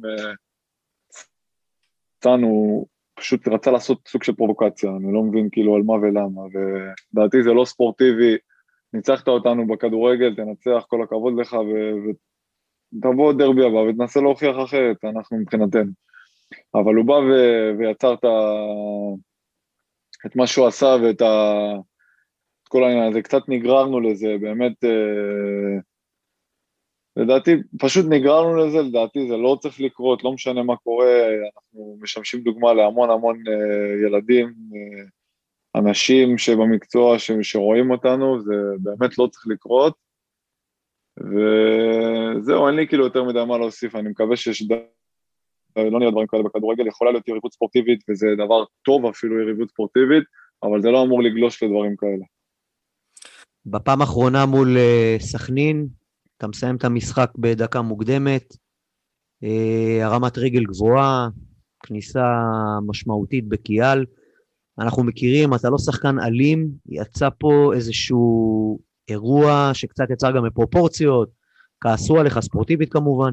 [2.19, 7.43] צאנו, פשוט רצה לעשות סוג של פרובוקציה, אני לא מבין כאילו על מה ולמה, ולדעתי
[7.43, 8.37] זה לא ספורטיבי,
[8.93, 11.57] ניצחת אותנו בכדורגל, תנצח, כל הכבוד לך,
[12.95, 15.91] ותבוא דרבי הבא ותנסה להוכיח אחרת, אנחנו מבחינתנו.
[16.75, 19.15] אבל הוא בא ו- ויצר את, ה-
[20.25, 21.77] את מה שהוא עשה ואת ה-
[22.69, 25.79] כל העניין הזה, קצת נגררנו לזה, באמת, אה,
[27.17, 32.41] לדעתי, פשוט נגררנו לזה, לדעתי זה לא צריך לקרות, לא משנה מה קורה, אנחנו משמשים
[32.41, 39.47] דוגמה להמון המון uh, ילדים, uh, אנשים שבמקצוע ש, שרואים אותנו, זה באמת לא צריך
[39.47, 39.93] לקרות.
[41.17, 44.71] וזהו, אין לי כאילו יותר מדי מה להוסיף, אני מקווה שיש...
[44.71, 44.73] ד...
[45.77, 50.23] לא נראה דברים כאלה בכדורגל, יכולה להיות יריבות ספורטיבית, וזה דבר טוב אפילו יריבות ספורטיבית,
[50.63, 52.25] אבל זה לא אמור לגלוש לדברים כאלה.
[53.65, 55.87] בפעם האחרונה מול uh, סכנין,
[56.43, 58.55] אתה מסיים את המשחק בדקה מוקדמת,
[59.43, 61.29] אה, הרמת רגל גבוהה,
[61.83, 62.25] כניסה
[62.87, 64.05] משמעותית בקיאל.
[64.79, 68.79] אנחנו מכירים, אתה לא שחקן אלים, יצא פה איזשהו
[69.09, 71.29] אירוע שקצת יצר גם מפרופורציות,
[71.81, 73.31] כעסו עליך, ספורטיבית כמובן.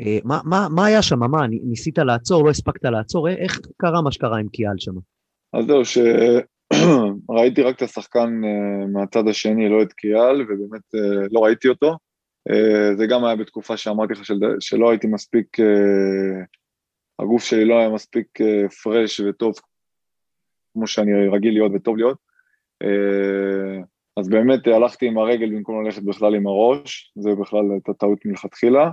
[0.00, 1.18] אה, מה, מה, מה היה שם?
[1.18, 3.28] מה, ניסית לעצור, לא הספקת לעצור?
[3.28, 4.94] איך קרה מה שקרה עם קיאל שם?
[5.52, 10.82] אז זהו, שראיתי רק את השחקן אה, מהצד השני, לא את קיאל, ובאמת
[11.32, 11.96] לא ראיתי אותו.
[12.50, 16.44] אה, זה גם היה בתקופה שאמרתי לך של, שלא הייתי מספיק, אה,
[17.18, 18.38] הגוף שלי לא היה מספיק
[18.82, 19.54] פרש אה, וטוב
[20.72, 22.32] כמו שאני רגיל להיות וטוב להיות.
[24.16, 28.90] אז באמת הלכתי עם הרגל במקום ללכת בכלל עם הראש, זה בכלל הייתה טעות מלכתחילה.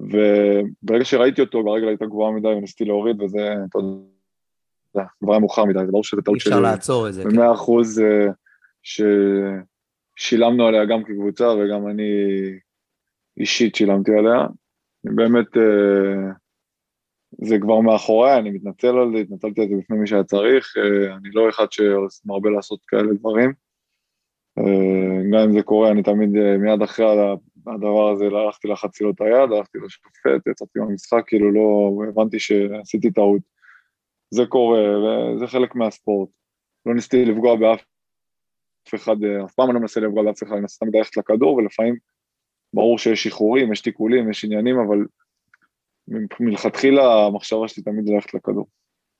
[0.00, 5.64] וברגע שראיתי אותו, הרגל הייתה גבוהה מדי וניסיתי להוריד, וזה, אתה יודע, כבר היה מאוחר
[5.64, 6.52] מדי, זה ברור שזה טעות שלי.
[6.52, 7.28] אי אפשר לעצור את זה, כן.
[7.28, 8.02] במאה אחוז,
[8.82, 9.02] ש...
[10.16, 12.10] שילמנו עליה גם כקבוצה וגם אני
[13.40, 14.46] אישית שילמתי עליה.
[15.04, 16.32] באמת, אה,
[17.42, 21.14] זה כבר מאחוריי, אני מתנצל על זה, התנצלתי על זה בפני מי שהיה צריך, אה,
[21.16, 23.52] אני לא אחד שמרבה לעשות כאלה דברים.
[24.58, 27.06] אה, גם אם זה קורה, אני תמיד, מיד אחרי
[27.66, 33.10] הדבר הזה, הלכתי לחצי לו את היד, הלכתי לשופט, יצאתי מהמשחק, כאילו לא, הבנתי שעשיתי
[33.10, 33.42] טעות.
[34.30, 36.28] זה קורה, וזה חלק מהספורט.
[36.86, 37.84] לא ניסיתי לפגוע באף
[38.88, 41.16] אף אחד, אה, אף פעם אני לא מנסה לפגוע באף אחד, אני מנסה תמיד ללכת
[41.16, 41.96] לכדור, ולפעמים
[42.74, 44.98] ברור שיש שחרורים, יש תיקולים, יש עניינים, אבל
[46.40, 48.66] מלכתחילה המחשבה שלי תמיד ללכת לכדור.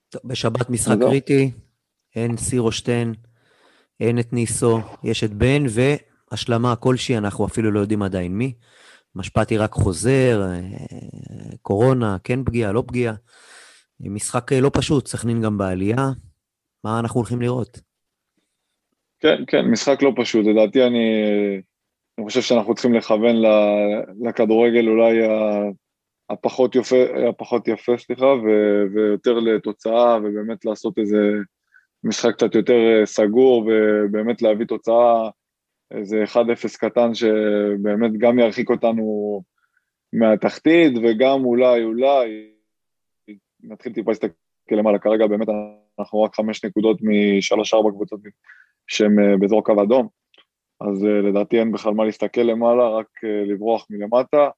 [0.09, 1.50] טוב, בשבת משחק קריטי,
[2.16, 3.14] אין סירושטיין,
[4.00, 8.55] אין את ניסו, יש את בן, והשלמה כלשהי, אנחנו אפילו לא יודעים עדיין מי.
[9.14, 10.61] משפטי רק חוזר, אה,
[11.62, 13.14] קורונה, כן פגיעה, לא פגיעה.
[14.00, 16.11] משחק אה, לא פשוט, סכנין גם בעלייה.
[16.85, 17.81] מה אנחנו הולכים לראות?
[19.24, 20.46] כן, כן, משחק לא פשוט.
[20.46, 21.08] לדעתי אני,
[22.18, 23.37] אני חושב שאנחנו צריכים לכוון
[24.24, 25.18] לכדורגל אולי
[26.30, 26.96] הפחות יפה,
[27.28, 28.48] הפחות יפה, סליחה, ו,
[28.94, 31.18] ויותר לתוצאה, ובאמת לעשות איזה
[32.04, 35.30] משחק קצת יותר אה, סגור, ובאמת להביא תוצאה,
[35.90, 36.37] איזה 1-0
[36.78, 39.42] קטן שבאמת גם ירחיק אותנו
[40.12, 42.50] מהתחתית, וגם אולי, אולי,
[43.62, 44.34] נתחיל טיפה להסתכל
[44.70, 45.48] למעלה, כרגע באמת
[45.98, 48.20] אנחנו רק חמש נקודות משלוש-ארבע קבוצות
[48.87, 50.09] שהן אה, באזור קו אדום,
[50.81, 54.49] אז אה, לדעתי אין בכלל מה להסתכל למעלה, רק לברוח מלמטה.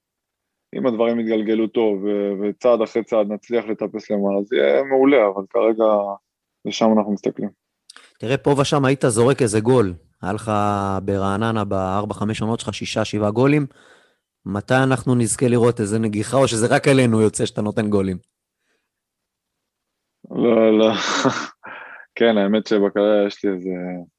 [0.74, 2.04] אם הדברים יתגלגלו טוב
[2.42, 5.84] וצעד אחרי צעד נצליח לטפס למעלה, זה יהיה מעולה, אבל כרגע
[6.64, 7.48] לשם אנחנו מסתכלים.
[8.18, 9.94] תראה, פה ושם היית זורק איזה גול.
[10.22, 10.52] היה לך
[11.02, 13.66] ברעננה בארבע, חמש עונות שלך שישה, שבעה גולים.
[14.46, 18.16] מתי אנחנו נזכה לראות איזה נגיחה, או שזה רק עלינו יוצא שאתה נותן גולים?
[20.30, 20.92] לא, לא.
[22.16, 23.70] כן, האמת שבקריירה יש לי איזה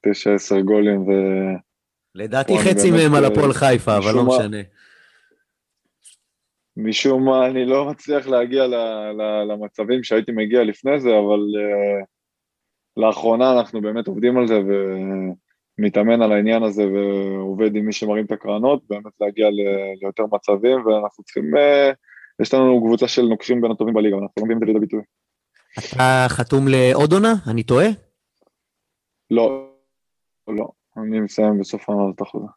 [0.05, 1.12] תשע, עשר גולים, ו...
[2.15, 4.57] לדעתי חצי מהם על הפועל חיפה, אבל לא משנה.
[6.77, 8.75] משום מה אני לא מצליח להגיע ל,
[9.17, 12.05] ל, למצבים שהייתי מגיע לפני זה, אבל uh,
[12.97, 14.60] לאחרונה אנחנו באמת עובדים על זה
[15.79, 19.60] ומתאמן על העניין הזה ועובד עם מי שמרים את הקרנות, באמת להגיע ל,
[20.01, 21.95] ליותר מצבים, ואנחנו צריכים, uh,
[22.41, 25.01] יש לנו קבוצה של נוקשים בין הטובים בליגה, אנחנו לא מביאים את זה לידי ביטוי.
[25.79, 27.33] אתה חתום לעוד עונה?
[27.47, 27.87] אני טועה?
[29.31, 29.69] לא,
[30.47, 32.47] לא, אני מסיים בסוף העונה הזאת החוזה.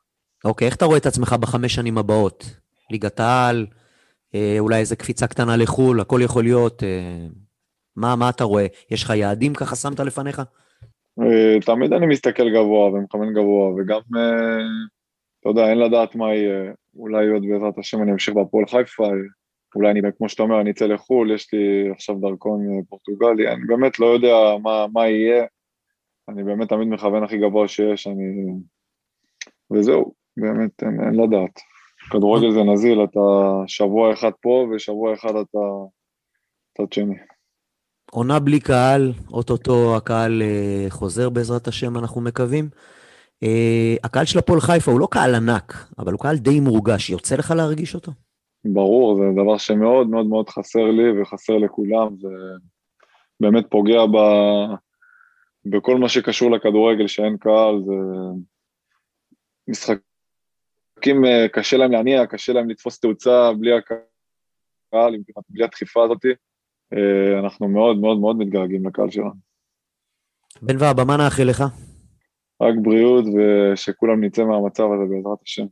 [0.44, 2.44] אוקיי, איך אתה רואה את עצמך בחמש שנים הבאות?
[2.90, 3.66] ליגת העל?
[4.34, 6.82] אה, אולי איזה קפיצה קטנה לחו"ל, הכל יכול להיות.
[6.82, 7.26] אה,
[7.96, 8.66] מה, מה אתה רואה?
[8.90, 10.42] יש לך יעדים ככה שמת לפניך?
[11.20, 14.00] אה, תמיד אני מסתכל גבוה ומכוון גבוה, וגם,
[15.40, 16.72] אתה יודע, אין לדעת מה יהיה.
[16.96, 19.08] אולי עוד בעזרת השם אני אמשיך בהפועל חיפה,
[19.74, 23.98] אולי אני, כמו שאתה אומר, אני אצא לחו"ל, יש לי עכשיו דרכון פורטוגלי, אני באמת
[23.98, 25.44] לא יודע מה, מה יהיה.
[26.28, 28.52] אני באמת תמיד מכוון הכי גבוה שיש, אני...
[29.70, 31.60] וזהו, באמת, אין, אין לדעת.
[32.10, 33.20] כדורגל זה נזיל, אתה
[33.66, 35.58] שבוע אחד פה ושבוע אחד אתה
[36.78, 37.14] צד שני.
[38.10, 42.68] עונה בלי קהל, אוטוטו הקהל אה, חוזר בעזרת השם, אנחנו מקווים.
[43.42, 47.10] אה, הקהל של הפועל חיפה הוא לא קהל ענק, אבל הוא קהל די מורגש.
[47.10, 48.12] יוצא לך להרגיש אותו?
[48.64, 52.16] ברור, זה דבר שמאוד מאוד מאוד חסר לי וחסר לכולם.
[52.16, 52.28] זה
[53.40, 54.16] באמת פוגע ב...
[55.64, 57.92] בכל מה שקשור לכדורגל, שאין קהל, זה
[59.68, 59.98] משחק
[61.00, 65.16] משחקים אה, קשה להם להניע, קשה להם לתפוס תאוצה בלי הקהל,
[65.48, 66.24] בלי הדחיפה הזאת.
[66.92, 69.30] אה, אנחנו מאוד מאוד מאוד מתגעגעים לקהל שלנו.
[70.62, 71.64] בן ואבא, מה נאחל לך?
[72.62, 75.66] רק בריאות ושכולם נצא מהמצב הזה בעזרת השם.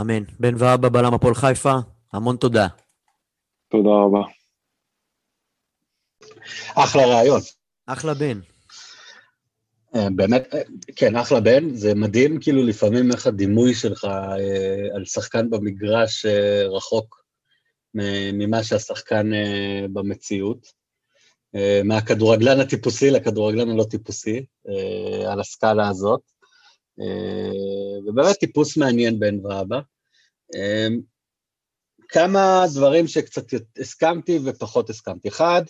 [0.00, 0.24] אמן.
[0.40, 1.74] בן ואבא בלם הפועל חיפה,
[2.12, 2.68] המון תודה.
[3.70, 4.22] תודה רבה.
[6.74, 7.40] אחלה רעיון.
[7.86, 8.40] אחלה בן.
[9.94, 10.62] אה, באמת, אה,
[10.96, 16.26] כן, אחלה בן, זה מדהים כאילו לפעמים איך הדימוי שלך אה, על שחקן במגרש
[16.76, 17.22] רחוק
[18.32, 19.30] ממה שהשחקן
[19.92, 20.82] במציאות.
[21.84, 24.44] מהכדורגלן הטיפוסי לכדורגלן הלא טיפוסי,
[25.28, 26.20] על הסקאלה הזאת.
[28.08, 29.80] ובאמת טיפוס מעניין בן ואבא.
[32.08, 33.44] כמה דברים שקצת
[33.78, 35.28] הסכמתי ופחות הסכמתי.
[35.28, 35.62] אחד,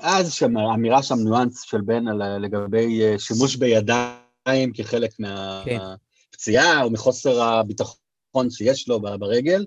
[0.00, 2.04] אז שם, האמירה שם ניואנס של בן
[2.42, 6.82] לגבי אה, שימוש בידיים כחלק מהפציעה, כן.
[6.82, 9.66] או מחוסר הביטחון שיש לו ברגל.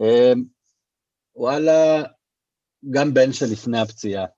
[0.00, 0.44] אמ,
[1.36, 2.02] וואלה,
[2.90, 4.28] גם בן שלפני הפציעה אה,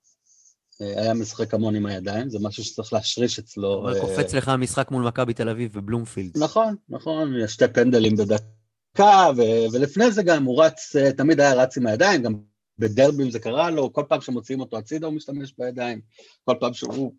[0.80, 3.80] היה משחק המון עם הידיים, זה משהו שצריך להשריש אצלו.
[3.80, 6.38] אבל קופץ לך המשחק מול מכבי תל אביב ובלומפילד.
[6.38, 9.30] נכון, נכון, יש שתי פנדלים בדקה,
[9.72, 12.34] ולפני זה גם הוא רץ, אה, תמיד היה רץ עם הידיים, גם
[12.78, 16.00] בדרבים זה קרה לו, כל פעם שמוציאים אותו הצידה הוא משתמש בידיים,
[16.44, 17.14] כל פעם שהוא...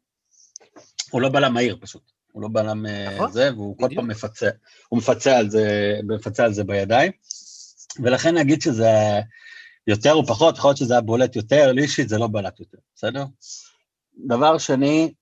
[1.12, 4.50] הוא לא בלם מהיר פשוט, הוא לא בלם אה, נכון, זה, והוא כל פעם מפצה,
[4.90, 7.12] הוא מפצה על זה, מפצה על זה בידיים,
[8.04, 9.20] ולכן נגיד שזה
[9.88, 12.78] יותר או פחות, יכול להיות שזה היה בולט יותר, לי אישית זה לא בלט יותר,
[12.96, 13.26] בסדר?
[14.28, 15.14] דבר שני,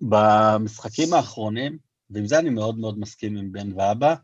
[0.00, 1.78] במשחקים האחרונים,
[2.10, 4.14] ועם זה אני מאוד מאוד מסכים עם בן ואבא,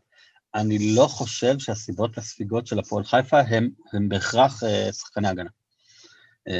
[0.55, 5.49] אני לא חושב שהסיבות לספיגות של הפועל חיפה הם, הם בהכרח uh, שחקני הגנה.
[6.49, 6.53] Uh,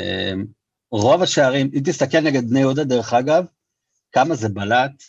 [0.91, 3.45] רוב השערים, אם תסתכל נגד בני יהודה, דרך אגב,
[4.11, 5.03] כמה זה בלט,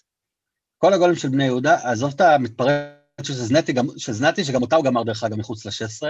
[0.79, 4.77] כל הגולים של בני יהודה, עזוב את המתפרץ של זנתי, גם, של זנתי, שגם אותה
[4.77, 6.07] הוא גמר דרך אגב מחוץ ל-16,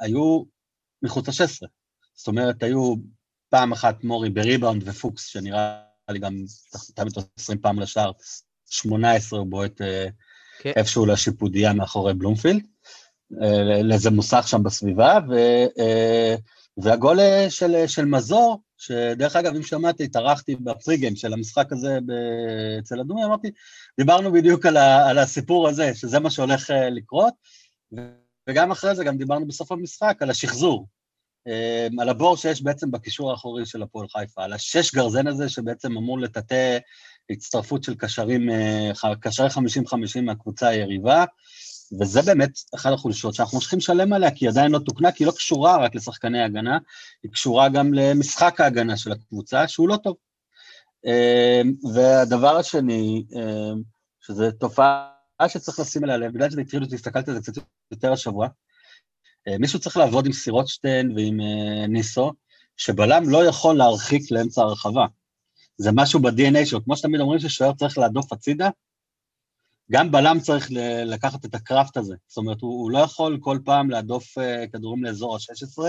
[0.00, 0.42] היו
[1.02, 1.66] מחוץ ל-16.
[2.14, 2.94] זאת אומרת, היו
[3.48, 6.36] פעם אחת מורי בריבאונד ופוקס, שנראה לי גם
[6.94, 8.10] תמיד 20 פעם לשער,
[8.70, 9.84] 18 הוא בועט uh,
[10.58, 10.72] כן.
[10.76, 12.66] איפשהו לשיפודיה מאחורי בלומפילד,
[13.42, 15.18] אה, לאיזה מוסך שם בסביבה,
[16.76, 21.98] והגול אה, של, אה, של מזור, שדרך אגב, אם שמעתי, התארחתי בפריגיים של המשחק הזה
[22.78, 23.50] אצל אדומי, אמרתי,
[23.98, 27.34] דיברנו בדיוק על, ה, על הסיפור הזה, שזה מה שהולך אה, לקרות,
[28.48, 30.86] וגם אחרי זה גם דיברנו בסוף המשחק על השחזור,
[32.00, 36.20] על הבור שיש בעצם בקישור האחורי של הפועל חיפה, על השש גרזן הזה שבעצם אמור
[36.20, 36.78] לטאטא
[37.30, 38.48] הצטרפות של קשרים,
[39.20, 41.24] קשרי 50-50 מהקבוצה היריבה,
[42.00, 45.26] וזה באמת אחת החולשות שאנחנו ממשיכים לשלם עליה, כי היא עדיין לא תוקנה, כי היא
[45.26, 46.78] לא קשורה רק לשחקני הגנה,
[47.22, 50.16] היא קשורה גם למשחק ההגנה של הקבוצה, שהוא לא טוב.
[51.04, 53.82] אמ, והדבר השני, אמ,
[54.20, 55.08] שזו תופעה
[55.48, 58.48] שצריך לשים עליה לב, בגלל שזה התחיל אותי, הסתכלתי על זה קצת יותר השבוע,
[59.48, 62.32] אמ, מישהו צריך לעבוד עם סירוטשטיין ועם אה, ניסו,
[62.76, 65.06] שבלם לא יכול להרחיק לאמצע הרחבה.
[65.76, 68.68] זה משהו ב-DNA שלו, כמו שתמיד אומרים ששוער צריך להדוף הצידה,
[69.92, 70.68] גם בלם צריך
[71.04, 75.04] לקחת את הקראפט הזה, זאת אומרת, הוא, הוא לא יכול כל פעם להדוף uh, כדורים
[75.04, 75.82] לאזור ה-16,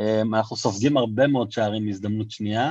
[0.00, 2.70] um, אנחנו סופגים הרבה מאוד שערים מהזדמנות שנייה,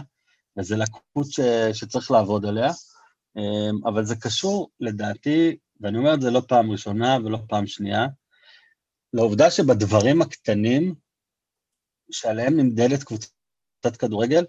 [0.57, 1.39] וזו לקות ש,
[1.73, 2.71] שצריך לעבוד עליה,
[3.85, 8.07] אבל זה קשור, לדעתי, ואני אומר את זה לא פעם ראשונה ולא פעם שנייה,
[9.13, 10.95] לעובדה שבדברים הקטנים
[12.11, 14.45] שעליהם נמדדת קבוצת כדורגל,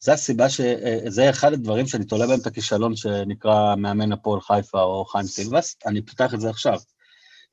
[0.00, 0.60] זה הסיבה ש...
[1.08, 5.76] זה אחד הדברים שאני תולה בהם את הכישלון שנקרא מאמן הפועל חיפה או חיים סילבס,
[5.86, 6.78] אני פותח את זה עכשיו.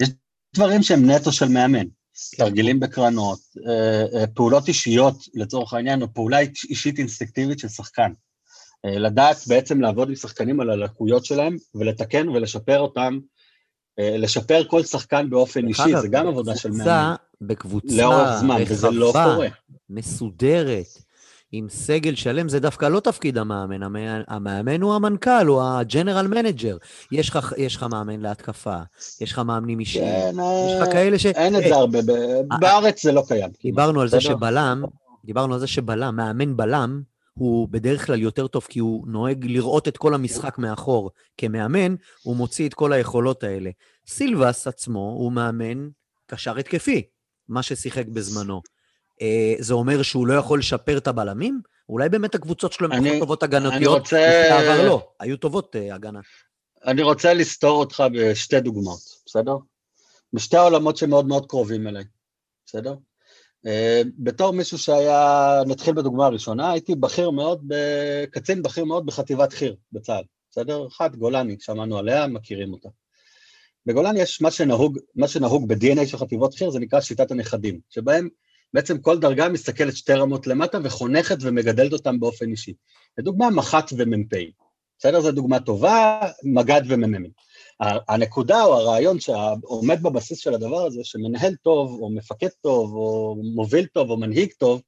[0.01, 0.09] יש
[0.55, 1.85] דברים שהם נטו של מאמן,
[2.37, 8.11] תרגילים בקרנות, אה, אה, פעולות אישיות לצורך העניין, או פעולה אישית אינסטינקטיבית של שחקן.
[8.85, 13.19] אה, לדעת בעצם לעבוד עם שחקנים על הלקויות שלהם ולתקן ולשפר אותם,
[14.01, 17.15] לשפר כל שחקן באופן אישי, זה גם עבודה של מאמן.
[17.41, 19.43] בקבוצה רחבה, לא
[19.89, 20.87] מסודרת,
[21.51, 23.83] עם סגל שלם, זה דווקא לא תפקיד המאמן.
[24.27, 26.77] המאמן הוא המנכ"ל, הוא ה general manager.
[27.11, 28.77] יש לך, יש לך מאמן להתקפה,
[29.21, 31.25] יש לך מאמנים אישיים, כן, יש לך אה, כאלה ש...
[31.25, 33.49] אין את זה הרבה, אה, בארץ זה לא קיים.
[33.63, 34.83] דיברנו על זה שבלם,
[35.25, 37.01] דיברנו על זה שבלם, מאמן בלם,
[37.39, 41.11] הוא בדרך כלל יותר טוב כי הוא נוהג לראות את כל המשחק מאחור.
[41.37, 43.69] כמאמן, הוא מוציא את כל היכולות האלה.
[44.07, 45.89] סילבס עצמו הוא מאמן
[46.27, 47.07] קשר התקפי,
[47.49, 48.61] מה ששיחק בזמנו.
[49.21, 51.61] אה, זה אומר שהוא לא יכול לשפר את הבלמים?
[51.89, 54.47] אולי באמת הקבוצות שלו הן פחות טובות הגנתיות, רוצה...
[54.49, 56.19] בעבר לא, היו טובות uh, הגנה.
[56.85, 59.55] אני רוצה לסתור אותך בשתי דוגמאות, בסדר?
[60.33, 62.03] בשתי העולמות שמאוד מאוד קרובים אליי,
[62.65, 62.93] בסדר?
[63.65, 67.73] Uh, בתור מישהו שהיה, נתחיל בדוגמה הראשונה, הייתי בכיר מאוד,
[68.31, 70.87] קצין בכיר מאוד בחטיבת חי"ר בצה"ל, בסדר?
[70.87, 72.89] אחת, גולני, שמענו עליה, מכירים אותה.
[73.85, 78.29] בגולני יש מה שנהוג, מה שנהוג ב-DNA של חטיבות חי"ר, זה נקרא שיטת הנכדים, שבהם
[78.73, 82.73] בעצם כל דרגה מסתכלת שתי רמות למטה וחונכת ומגדלת אותם באופן אישי.
[83.17, 84.35] לדוגמה, מח"ט ומ"פ.
[84.99, 85.21] בסדר?
[85.21, 87.23] זו דוגמה טובה, מג"ד ומ"מ.
[87.79, 93.85] הנקודה או הרעיון שעומד בבסיס של הדבר הזה, שמנהל טוב, או מפקד טוב, או מוביל
[93.85, 94.81] טוב, או מנהיג טוב,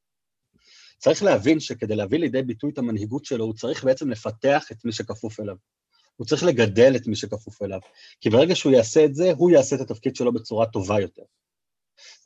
[0.98, 4.92] צריך להבין שכדי להביא לידי ביטוי את המנהיגות שלו, הוא צריך בעצם לפתח את מי
[4.92, 5.56] שכפוף אליו.
[6.16, 7.80] הוא צריך לגדל את מי שכפוף אליו.
[8.20, 11.24] כי ברגע שהוא יעשה את זה, הוא יעשה את התפקיד שלו בצורה טובה יותר.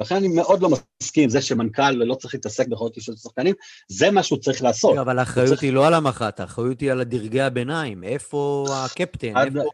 [0.01, 0.69] לכן אני מאוד לא
[1.01, 3.55] מסכים, זה שמנכ"ל לא צריך להתעסק ביכולות אישיות של שחקנים,
[3.88, 4.97] זה מה שהוא צריך לעשות.
[4.97, 5.63] אבל האחריות צריך...
[5.63, 8.03] היא לא על המח"ט, האחריות היא על דרגי הביניים.
[8.03, 9.38] איפה הקפטן?
[9.38, 9.69] איפה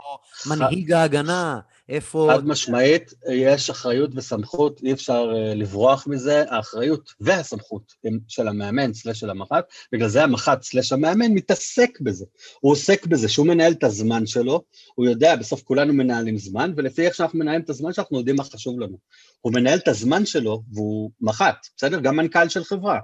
[0.45, 1.59] מנהיג ההגנה?
[1.91, 2.29] איפה...
[2.33, 6.43] חד משמעית, יש אחריות וסמכות, אי אפשר uh, לברוח מזה.
[6.49, 12.25] האחריות והסמכות הם של המאמן סלש של המח"ט, בגלל זה המח"ט סלש המאמן מתעסק בזה.
[12.59, 14.61] הוא עוסק בזה, שהוא מנהל את הזמן שלו,
[14.95, 18.43] הוא יודע, בסוף כולנו מנהלים זמן, ולפי איך שאנחנו מנהלים את הזמן שאנחנו יודעים מה
[18.43, 18.97] חשוב לנו.
[19.41, 21.99] הוא מנהל את הזמן שלו והוא מח"ט, בסדר?
[21.99, 22.99] גם מנכ"ל של חברה.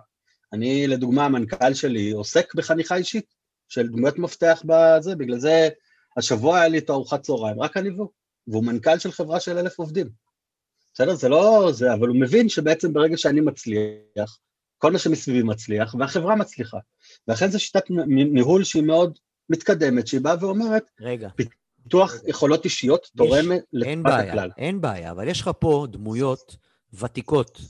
[0.53, 3.25] אני, לדוגמה, המנכ"ל שלי עוסק בחניכה אישית
[3.69, 5.69] של דמויות מפתח בזה, בגלל זה
[6.17, 8.09] השבוע היה לי את ארוחת צהריים, רק אני והוא.
[8.47, 10.09] והוא מנכ"ל של חברה של אלף עובדים.
[10.93, 11.15] בסדר?
[11.15, 14.39] זה לא זה, אבל הוא מבין שבעצם ברגע שאני מצליח,
[14.77, 16.77] כל מה שמסביבי מצליח, והחברה מצליחה.
[17.27, 19.17] ולכן זו שיטת ניהול שהיא מאוד
[19.49, 21.29] מתקדמת, שהיא באה ואומרת, רגע.
[21.35, 22.29] פיתוח רגע.
[22.29, 24.49] יכולות אישיות תורם לטובת הכלל.
[24.57, 26.57] אין בעיה, אבל יש לך פה דמויות
[26.93, 27.61] ותיקות,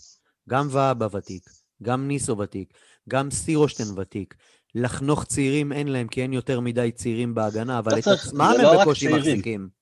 [0.50, 1.44] גם ואבא ותיק,
[1.84, 2.74] גם ניסו ותיק,
[3.10, 4.36] גם סירושטיין ותיק.
[4.76, 8.82] לחנוך צעירים אין להם, כי אין יותר מדי צעירים בהגנה, אבל את עצמם הם לא
[8.82, 9.77] בקושי מחזיקים.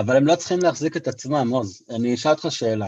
[0.00, 1.82] אבל הם לא צריכים להחזיק את עצמם, עוז.
[1.90, 2.86] אני אשאל אותך שאלה.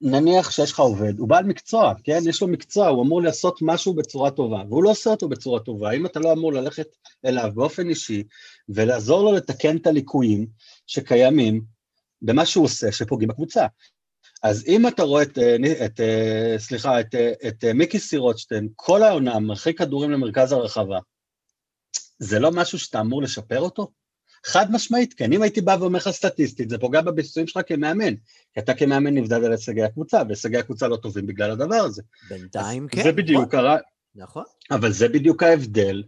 [0.00, 2.18] נניח שיש לך עובד, הוא בעל מקצוע, כן?
[2.26, 5.90] יש לו מקצוע, הוא אמור לעשות משהו בצורה טובה, והוא לא עושה אותו בצורה טובה.
[5.90, 6.86] האם אתה לא אמור ללכת
[7.24, 8.22] אליו באופן אישי
[8.68, 10.46] ולעזור לו לתקן את הליקויים
[10.86, 11.62] שקיימים
[12.22, 13.66] במה שהוא עושה, שפוגעים בקבוצה?
[14.42, 19.02] אז אם אתה רואה את, אה, את אה, סליחה, את, אה, את מיקי סירוטשטיין, כל
[19.02, 20.98] העונה מרחיק כדורים למרכז הרחבה,
[22.18, 23.90] זה לא משהו שאתה אמור לשפר אותו?
[24.44, 25.32] חד משמעית, כן.
[25.32, 28.14] אם הייתי בא ואומר לך סטטיסטית, זה פוגע בביצועים שלך כמאמן.
[28.54, 32.02] כי אתה כמאמן נבדד על הישגי הקבוצה, והישגי הקבוצה לא טובים בגלל הדבר הזה.
[32.28, 33.02] בינתיים כן.
[33.02, 33.76] זה בדיוק קרה,
[34.14, 34.44] נכון.
[34.70, 36.02] אבל זה בדיוק ההבדל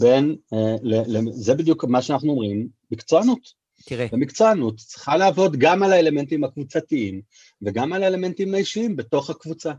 [0.00, 3.66] בין, אה, ל, ל, זה בדיוק מה שאנחנו אומרים, מקצוענות.
[3.84, 7.20] תראה, ומקצוענות צריכה לעבוד גם על האלמנטים הקבוצתיים
[7.62, 9.72] וגם על האלמנטים האישיים בתוך הקבוצה.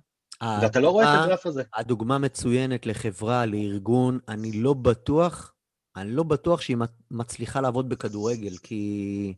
[0.61, 1.63] ואתה לא רואה את הגרף הזה.
[1.73, 5.53] הדוגמה מצוינת לחברה, לארגון, אני לא בטוח,
[5.97, 9.33] אני לא בטוח שהיא מצ- מצליחה לעבוד בכדורגל, כי...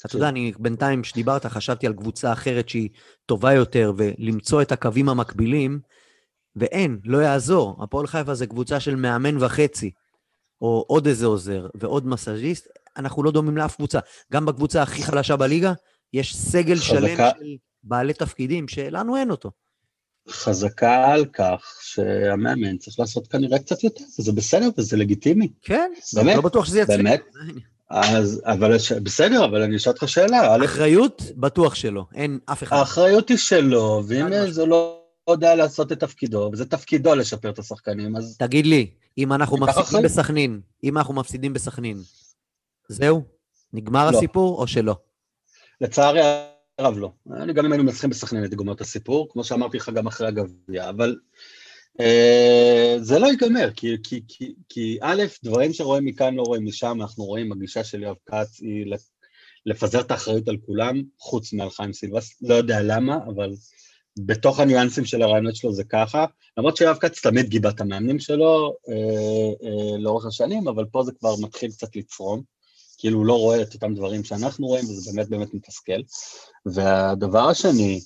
[0.00, 0.18] אתה כן.
[0.18, 2.88] יודע, אני בינתיים, כשדיברת, חשבתי על קבוצה אחרת שהיא
[3.26, 5.80] טובה יותר, ולמצוא את הקווים המקבילים,
[6.56, 7.82] ואין, לא יעזור.
[7.82, 9.90] הפועל חיפה זה קבוצה של מאמן וחצי,
[10.60, 13.98] או עוד איזה עוזר, ועוד מסאז'יסט, אנחנו לא דומים לאף קבוצה.
[14.32, 15.72] גם בקבוצה הכי חלשה בליגה,
[16.12, 17.16] יש סגל שלם.
[17.16, 19.50] של בעלי תפקידים, שלנו אין אותו.
[20.28, 25.48] חזקה על כך שהמאמן צריך לעשות כנראה קצת יותר, וזה בסדר וזה לגיטימי.
[25.62, 26.36] כן, באמת?
[26.36, 26.96] לא בטוח שזה יצליח.
[26.96, 27.20] באמת?
[27.90, 32.04] אז, אבל, בסדר, אבל אני אשאל אותך שאלה, אחריות, בטוח שלא.
[32.14, 32.76] אין אף אחד.
[32.76, 34.50] האחריות היא שלו, ואם.
[34.50, 34.98] זה לא
[35.30, 40.04] יודע לעשות את תפקידו, וזה תפקידו לשפר את השחקנים, אז תגיד לי, אם אנחנו מפסידים.
[40.04, 41.98] בסכנין, אם אנחנו מפסידים בסכנין,
[42.88, 43.22] זהו?
[43.72, 44.16] נגמר לא.
[44.16, 44.96] הסיפור או שלא?
[45.80, 46.20] לצערי
[46.82, 47.12] הרב לא.
[47.32, 50.26] אני גם אם היינו מנצחים בסכנין הייתי גומר את הסיפור, כמו שאמרתי לך גם אחרי
[50.28, 51.16] הגביע, אבל
[52.00, 56.98] אה, זה לא ייגמר, כי, כי, כי, כי א', דברים שרואים מכאן לא רואים משם,
[57.00, 59.10] אנחנו רואים, הגישה של יואב כץ היא לפ-
[59.66, 63.50] לפזר את האחריות על כולם, חוץ מעל חיים סילבס, לא יודע למה, אבל
[64.18, 66.24] בתוך הניואנסים של הרעיונות שלו זה ככה,
[66.58, 68.94] למרות שיואב כץ תמיד גיבה את המאמנים שלו אה,
[69.68, 72.51] אה, לאורך השנים, אבל פה זה כבר מתחיל קצת לצרום.
[73.02, 76.00] כאילו הוא לא רואה את אותם דברים שאנחנו רואים, וזה באמת באמת מתסכל.
[76.66, 78.00] והדבר השני,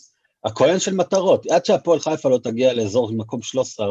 [0.44, 3.82] הכהן של מטרות, עד שהפועל חיפה לא תגיע לאזור מקום 13-14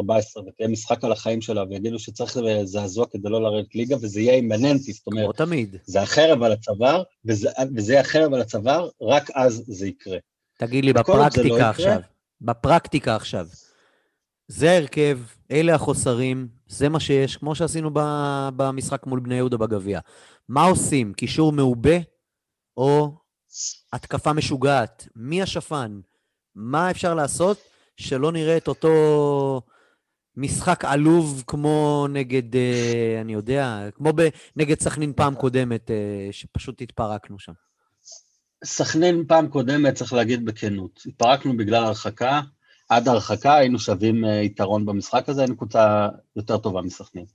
[0.48, 4.94] ותהיה משחק על החיים שלה ויגידו שצריך זעזוע כדי לא לרדת ליגה וזה יהיה אימננטי,
[4.94, 5.76] זאת כמו אומרת, תמיד.
[5.86, 10.18] זה החרב על הצוואר, וזה, וזה יהיה החרב על הצוואר, רק אז זה יקרה.
[10.58, 12.00] תגיד לי, לא בפרקטיקה יקרה- עכשיו,
[12.42, 13.48] בפרקטיקה עכשיו,
[14.48, 15.18] זה ההרכב,
[15.52, 17.90] אלה החוסרים, זה מה שיש, כמו שעשינו
[18.56, 20.00] במשחק מול בני יהודה בגביע.
[20.50, 21.14] מה עושים?
[21.14, 21.98] קישור מעובה
[22.78, 23.18] או
[23.94, 25.08] התקפה משוגעת?
[25.16, 26.00] מי השפן?
[26.56, 27.58] מה אפשר לעשות
[27.98, 29.62] שלא נראה את אותו
[30.38, 34.12] משחק עלוב כמו נגד, אה, אני יודע, כמו
[34.56, 37.54] נגד סכנין פעם קודמת, אה, שפשוט התפרקנו שם.
[38.66, 42.42] סכנין פעם קודמת, צריך להגיד בכנות, התפרקנו בגלל הרחקה,
[42.90, 47.26] עד הרחקה היינו שווים אה, יתרון במשחק הזה, היינו קבוצה יותר טובה מסכנין.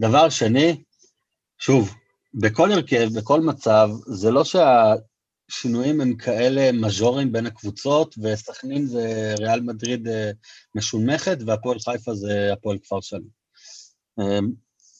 [0.00, 0.82] דבר שני,
[1.58, 1.94] שוב,
[2.34, 9.60] בכל הרכב, בכל מצב, זה לא שהשינויים הם כאלה מז'וריים בין הקבוצות, וסכנין זה ריאל
[9.60, 10.30] מדריד אה,
[10.74, 13.20] משונמכת, והפועל חיפה זה הפועל כפר שלם.
[14.18, 14.38] אה,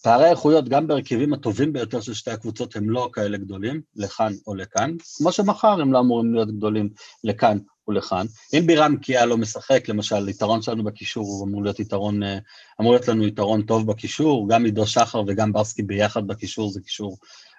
[0.02, 4.54] פערי האיכויות גם בהרכבים הטובים ביותר של שתי הקבוצות הם לא כאלה גדולים, לכאן או
[4.54, 6.88] לכאן, כמו שמחר הם לא אמורים להיות גדולים
[7.24, 8.26] לכאן או לכאן.
[8.54, 12.38] אם בירם קיאה לא משחק, למשל, יתרון שלנו בקישור הוא אמור להיות יתרון, אה,
[12.80, 17.16] אמור להיות לנו יתרון טוב בקישור, גם עידו שחר וגם ברסקי ביחד בקישור זה קישור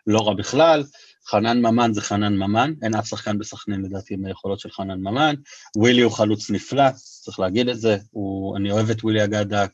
[0.08, 0.84] לא רע בכלל.
[1.28, 5.36] חנן ממן זה חנן ממן, אין אף שחקן בסכנין לדעתי עם היכולות של חנן ממן.
[5.76, 6.90] ווילי הוא חלוץ נפלא,
[7.24, 9.66] צריך להגיד את זה, הוא, אני אוהב את ווילי אגדה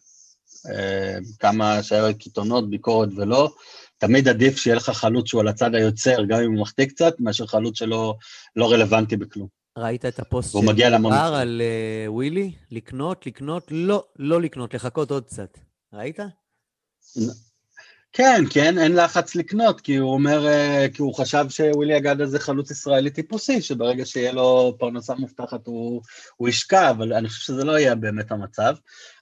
[0.70, 3.54] אה, כמה שהיה קיתונות, ביקורת ולא,
[3.98, 7.48] תמיד עדיף שיהיה לך חלוץ שהוא על הצד היוצר, גם אם הוא מחטיא קצת, מאשר
[7.48, 8.16] חלוץ שלא
[8.56, 9.61] לא רלוונטי בכלום.
[9.78, 11.36] ראית את הפוסט והוא מגיע להמון בר מצבים.
[11.36, 11.62] על
[12.08, 12.52] uh, ווילי?
[12.72, 15.58] לקנות, לקנות, לא, לא לקנות, לחכות עוד קצת.
[15.94, 16.20] ראית?
[18.14, 22.40] כן, כן, אין לחץ לקנות, כי הוא אומר, אה, כי הוא חשב שווילי אגדה זה
[22.40, 26.02] חלוץ ישראלי טיפוסי, שברגע שיהיה לו פרנסה מובטחת הוא,
[26.38, 28.76] הוא ישקע, אבל אני חושב שזה לא יהיה באמת המצב.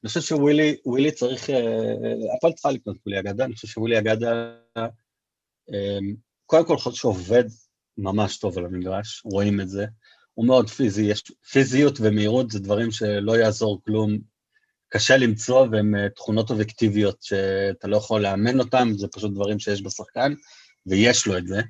[0.03, 4.53] אני חושב שווילי ווילי צריך, אה, הפועל צריכה לקנות ווילי אגדה, אני חושב שווילי אגדה,
[6.45, 7.43] קודם כל חושב שעובד
[7.97, 9.85] ממש טוב על המגרש, רואים את זה.
[10.39, 14.17] הוא מאוד פיזי, יש פיזיות ומהירות זה דברים שלא יעזור כלום
[14.89, 19.81] קשה למצוא, והן אה, תכונות אובייקטיביות שאתה לא יכול לאמן אותן, זה פשוט דברים שיש
[19.81, 20.33] בשחקן,
[20.87, 21.61] ויש לו את זה.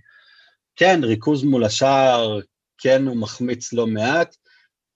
[0.76, 2.40] כן, ריכוז מול השער,
[2.78, 4.36] כן, הוא מחמיץ לא מעט,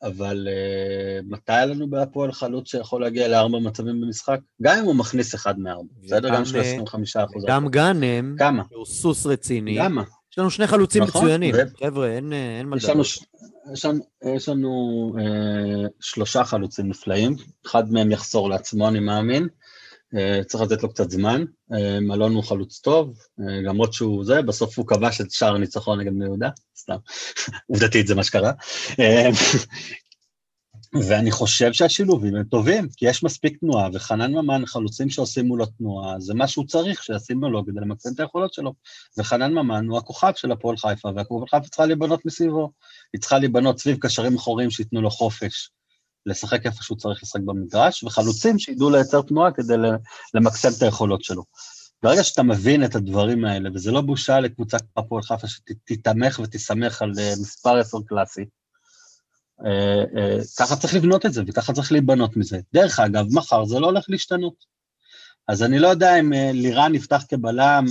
[0.03, 4.39] אבל uh, מתי היה לנו בהפועל חלוץ שיכול להגיע לארבע מצבים במשחק?
[4.61, 6.29] גם אם הוא מכניס אחד מארבע, בסדר?
[6.35, 7.45] גם יש לו אה, 25 אחוז.
[7.47, 8.35] גם גאנם?
[8.69, 9.75] שהוא סוס רציני.
[9.75, 10.03] למה?
[10.33, 11.55] יש לנו שני חלוצים נכון, מצוינים.
[11.55, 13.01] ו- חבר'ה, אין, אה, אין מה לדבר.
[13.73, 13.99] יש לנו,
[14.35, 19.47] יש לנו אה, שלושה חלוצים נפלאים, אחד מהם יחזור לעצמו, אני מאמין.
[20.15, 21.43] אה, צריך לתת לו קצת זמן.
[21.73, 25.99] אה, אלון הוא חלוץ טוב, אה, למרות שהוא זה, בסוף הוא כבש את שער הניצחון
[25.99, 26.95] נגד בני יהודה, סתם.
[27.69, 28.51] עובדתית זה מה שקרה.
[31.01, 36.19] ואני חושב שהשילובים הם טובים, כי יש מספיק תנועה, וחנן ממן, חלוצים שעושים מולו תנועה,
[36.19, 38.73] זה מה שהוא צריך שישים מולו כדי למקסם את היכולות שלו.
[39.17, 42.71] וחנן ממן הוא הכוכב של הפועל חיפה, והפועל חיפה צריכה להיבנות מסביבו.
[43.13, 45.69] היא צריכה להיבנות סביב קשרים אחוריים שייתנו לו חופש
[46.25, 49.73] לשחק איפה שהוא צריך לשחק במגרש, וחלוצים שידעו לייצר תנועה כדי
[50.33, 51.43] למקסם את היכולות שלו.
[52.03, 57.01] ברגע שאתה מבין את הדברים האלה, וזה לא בושה לקבוצה כמו הפועל חיפה שתתמך ותסמך
[57.01, 58.45] על אה, מספר עשר קלאסי,
[60.59, 62.59] ככה צריך לבנות את זה, וככה צריך להיבנות מזה.
[62.73, 64.73] דרך אגב, מחר זה לא הולך להשתנות.
[65.47, 67.85] אז אני לא יודע אם לירן יפתח כבלם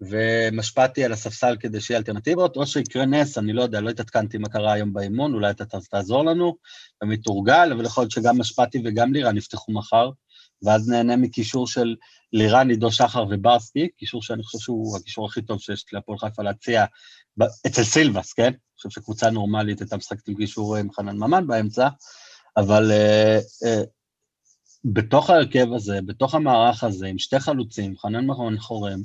[0.00, 4.48] ומשפטי על הספסל כדי שיהיה אלטרנטיבות, או שיקרה נס, אני לא יודע, לא התעדכנתי מה
[4.48, 6.56] קרה היום באימון, אולי אתה תעזור לנו,
[7.02, 10.10] ומתורגל, אבל יכול להיות שגם משפטי וגם לירן יפתחו מחר,
[10.62, 11.94] ואז נהנה מקישור של
[12.32, 16.84] לירן, עידו שחר וברסקי, קישור שאני חושב שהוא הקישור הכי טוב שיש להפועל חיפה להציע,
[17.66, 18.46] אצל סילבס, כן?
[18.46, 21.88] אני חושב שקבוצה נורמלית הייתה משחקת עם קישור עם חנן ממן באמצע,
[22.56, 23.86] אבל uh, uh,
[24.84, 29.00] בתוך ההרכב הזה, בתוך המערך הזה, עם שתי חלוצים, חנן מרון חורם,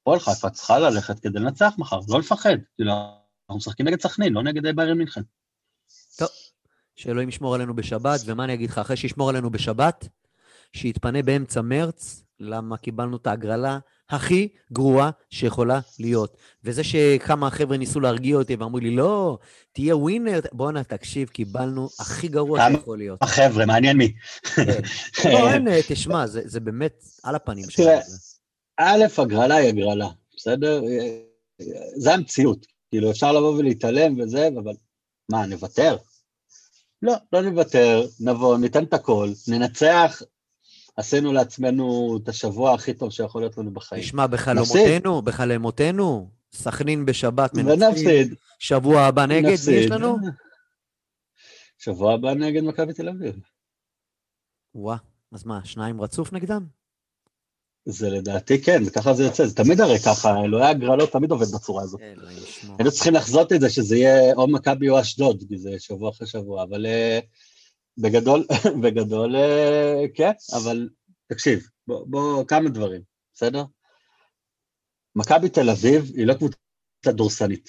[0.00, 2.56] הפועל חיפה צריכה ללכת כדי לנצח מחר, לא לפחד.
[2.76, 5.20] כאילו, אנחנו משחקים נגד סכנין, לא נגד ביירן מינכן.
[6.18, 6.28] טוב,
[6.96, 10.08] שאלוהים ישמור עלינו בשבת, ומה אני אגיד לך, אחרי שישמור עלינו בשבת,
[10.72, 13.78] שיתפנה באמצע מרץ, למה קיבלנו את ההגרלה
[14.10, 16.36] הכי גרועה שיכולה להיות.
[16.64, 19.38] וזה שכמה חבר'ה ניסו להרגיע אותי ואמרו לי, לא,
[19.72, 23.22] תהיה ווינר, בואנה, תקשיב, קיבלנו הכי גרוע שיכול להיות.
[23.22, 24.12] החבר'ה, מעניין מי.
[24.54, 24.80] כן.
[25.32, 27.64] לא, אין, תשמע, זה, זה באמת על הפנים.
[27.76, 28.00] תראה,
[28.76, 30.82] א', הגרלה היא הגרלה, בסדר?
[31.96, 32.66] זה המציאות.
[32.90, 34.72] כאילו, אפשר לבוא ולהתעלם וזה, אבל
[35.30, 35.96] מה, נוותר?
[37.02, 40.22] לא, לא נוותר, נבוא, ניתן את הכל, ננצח
[40.98, 44.02] עשינו לעצמנו את השבוע הכי טוב שיכול להיות לנו בחיים.
[44.02, 48.34] נשמע, בחלומותינו, בחלומותינו, סכנין בשבת מנצחים.
[48.58, 50.16] שבוע הבא נגד, מי יש לנו?
[51.78, 53.40] שבוע הבא נגד מכבי תל אביב.
[54.74, 54.96] וואה,
[55.32, 56.66] אז מה, שניים רצוף נגדם?
[57.84, 61.82] זה לדעתי כן, וככה זה יוצא, זה תמיד הרי ככה, אלוהי הגרלות תמיד עובד בצורה
[61.82, 62.00] הזאת.
[62.78, 66.26] היינו צריכים לחזות את זה שזה יהיה או מכבי או אשדוד, כי זה שבוע אחרי
[66.26, 67.24] שבוע, אבל uh,
[67.98, 68.46] בגדול,
[68.82, 70.88] בגדול, uh, כן, אבל
[71.26, 73.02] תקשיב, בוא, בוא, כמה דברים,
[73.34, 73.64] בסדר?
[75.16, 76.58] מכבי תל אביב היא לא קבוצה
[77.06, 77.68] דורסנית,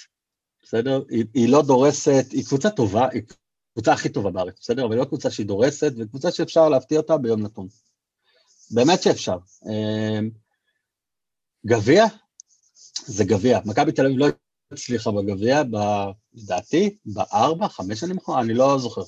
[0.64, 1.02] בסדר?
[1.10, 3.22] היא, היא לא דורסת, היא קבוצה טובה, היא
[3.74, 4.86] קבוצה הכי טובה בארץ, בסדר?
[4.86, 7.68] אבל היא לא קבוצה שהיא דורסת, וקבוצה שאפשר להפתיע אותה ביום נתון.
[8.72, 9.38] באמת שאפשר.
[9.66, 10.30] אמ,
[11.66, 12.06] גביע,
[13.06, 13.60] זה גביע.
[13.66, 14.28] מכבי תל אביב לא
[14.72, 15.62] הצליחה בגביע,
[16.34, 19.02] לדעתי, בארבע, חמש שנים אחרונה, אני לא זוכר.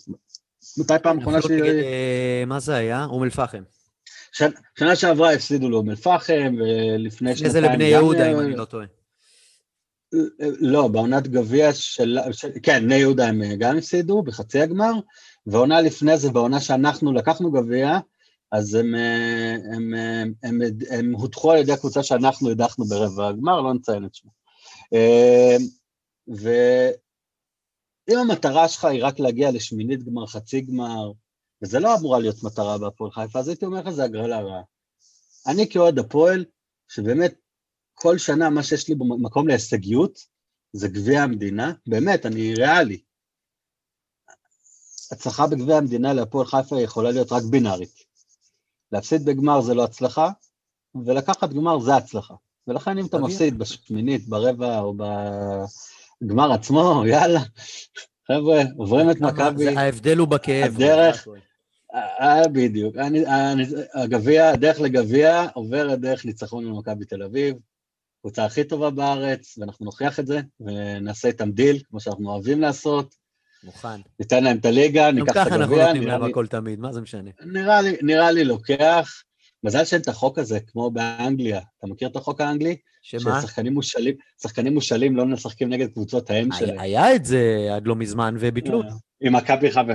[0.78, 1.46] מתי פעם אחרונה ש...
[1.52, 3.06] אה, מה זה היה?
[3.06, 3.64] אום אל-פחם.
[4.80, 7.46] שנה שעברה הפסידו לאום אל-פחם, ולפני שנתיים...
[7.46, 8.86] איזה לבני יהודה, אם אני לא טועה.
[10.60, 12.18] לא, בעונת גביע של...
[12.64, 14.92] כן, בני יהודה הם גם הפסידו בחצי הגמר,
[15.48, 18.00] ועונה לפני זה, בעונה שאנחנו לקחנו גביע,
[18.52, 18.96] אז הם,
[19.74, 20.60] הם, הם, הם,
[20.90, 24.32] הם הודחו על ידי הקבוצה שאנחנו הדחנו ברבע הגמר, לא נציין את שמו.
[28.08, 31.12] ואם המטרה שלך היא רק להגיע לשמינית גמר, חצי גמר,
[31.62, 34.62] וזה לא אמורה להיות מטרה בהפועל חיפה, אז הייתי אומר לך, זה הגרלה רעה.
[35.48, 36.46] אני כאוהד הפועל,
[36.88, 37.34] שבאמת
[37.94, 40.20] כל שנה מה שיש לי במקום להישגיות,
[40.74, 43.02] זה גביע המדינה, באמת, אני ריאלי.
[45.12, 48.04] הצלחה בגביע המדינה להפועל חיפה יכולה להיות רק בינארית.
[48.92, 50.30] להפסיד בגמר זה לא הצלחה,
[51.06, 52.36] ולקחת גמר זה הצלחה.
[52.68, 54.94] ולכן אם אתה מפסיד בשמינית, ברבע או
[56.22, 57.40] בגמר עצמו, יאללה,
[58.28, 59.78] חבר'ה, עוברים את מכבי.
[59.78, 60.76] ההבדל הוא בכאב.
[60.76, 61.28] הדרך,
[61.94, 62.96] אה, בדיוק.
[63.94, 67.56] הגביע, הדרך לגביע עוברת דרך ניצחון למכבי תל אביב,
[68.22, 73.16] קבוצה הכי טובה בארץ, ואנחנו נוכיח את זה, ונעשה איתם דיל, כמו שאנחנו אוהבים לעשות.
[73.64, 74.02] מוכן.
[74.20, 75.46] ניתן להם את הליגה, ניקח את הגביע.
[75.46, 77.30] גם ככה אנחנו נותנים להם הכל תמיד, מה זה משנה?
[77.46, 79.22] נראה לי, נראה לי לוקח.
[79.64, 81.60] מזל שאין את החוק הזה, כמו באנגליה.
[81.78, 82.76] אתה מכיר את החוק האנגלי?
[83.02, 83.42] שמה?
[83.42, 86.80] ששחקנים מושאלים, שחקנים מושאלים לא משחקים נגד קבוצות האם שלהם.
[86.80, 88.82] היה את זה עד לא מזמן, וביטלו.
[89.22, 89.92] עם מכבי חיפה,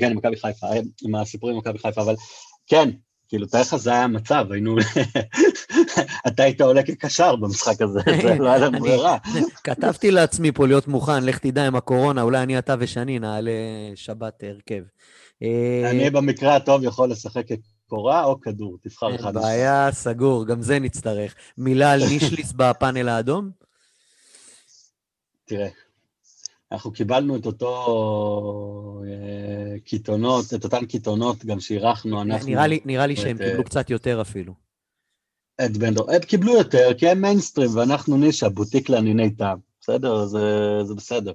[0.00, 0.66] כן, עם מכבי חיפה,
[1.02, 2.14] עם הסיפורים עם מכבי חיפה, אבל
[2.66, 2.90] כן,
[3.28, 4.76] כאילו, תאר לך זה היה המצב, היינו...
[6.26, 9.18] אתה היית עולה כקשר במשחק הזה, זה לא היה לנו ברירה.
[9.64, 13.52] כתבתי לעצמי פה להיות מוכן, לך תדע עם הקורונה, אולי אני, אתה ושני נעלה
[13.94, 14.82] שבת הרכב.
[15.90, 17.46] אני במקרה הטוב יכול לשחק
[17.92, 19.34] קורה או כדור, תבחר אחד.
[19.34, 21.34] בעיה, סגור, גם זה נצטרך.
[21.58, 23.50] מילה על נישליס בפאנל האדום?
[25.44, 25.68] תראה,
[26.72, 29.02] אנחנו קיבלנו את אותו
[29.84, 32.48] קיתונות, את אותן קיתונות גם שאירחנו, אנחנו...
[32.48, 34.54] נראה לי, נראה לי שהם קיבלו קצת יותר אפילו.
[35.64, 40.26] את בנדור, הם קיבלו יותר, כי הם מיינסטרים, ואנחנו נישה, בוטיק לענייני טעם, בסדר?
[40.26, 40.38] זה,
[40.84, 41.32] זה בסדר.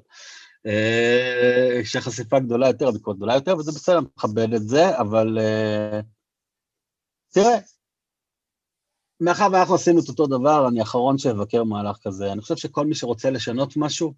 [0.65, 5.99] אה, שהחשיפה גדולה יותר, הביקורת גדולה יותר, וזה בסדר, אני מכבד את זה, אבל אה,
[7.37, 7.57] תראה,
[9.19, 12.31] מאחר ואנחנו עשינו את אותו דבר, אני האחרון שאבקר מהלך כזה.
[12.31, 14.13] אני חושב שכל מי שרוצה לשנות משהו,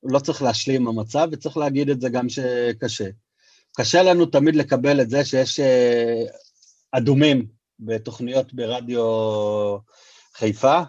[0.00, 3.04] הוא לא צריך להשלים עם המצב, וצריך להגיד את זה גם שקשה.
[3.76, 6.24] קשה לנו תמיד לקבל את זה שיש אה,
[6.92, 7.46] אדומים
[7.80, 9.02] בתוכניות ברדיו
[10.34, 10.80] חיפה,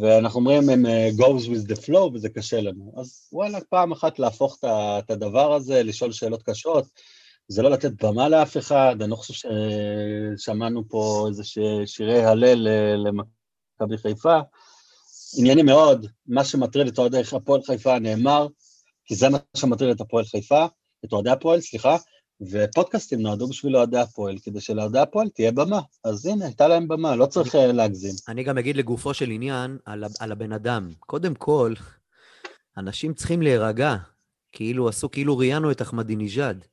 [0.00, 0.86] ואנחנו אומרים הם
[1.18, 2.92] goes with the flow, וזה קשה לנו.
[2.96, 4.58] אז וואלה, פעם אחת להפוך
[4.98, 6.86] את הדבר הזה, לשאול שאלות קשות,
[7.48, 9.48] זה לא לתת במה לאף אחד, אני לא חושב
[10.38, 11.42] ששמענו פה איזה
[11.86, 14.38] שירי הלל למכבי חיפה.
[15.38, 18.46] ענייני מאוד, מה שמטריד את אוהדי הפועל חיפה נאמר,
[19.04, 20.66] כי זה מה שמטריד את הפועל חיפה,
[21.04, 21.96] את אוהדי הפועל, סליחה,
[22.50, 25.80] ופודקאסטים נועדו בשביל אוהדי הפועל, כדי שלאוהדי הפועל תהיה במה.
[26.04, 28.14] אז הנה, הייתה להם במה, לא צריך אה, להגזים.
[28.28, 30.90] אני גם אגיד לגופו של עניין על, על הבן אדם.
[31.00, 31.74] קודם כל,
[32.76, 33.96] אנשים צריכים להירגע,
[34.52, 36.64] כאילו עשו, כאילו ראיינו את אחמדינג'אד.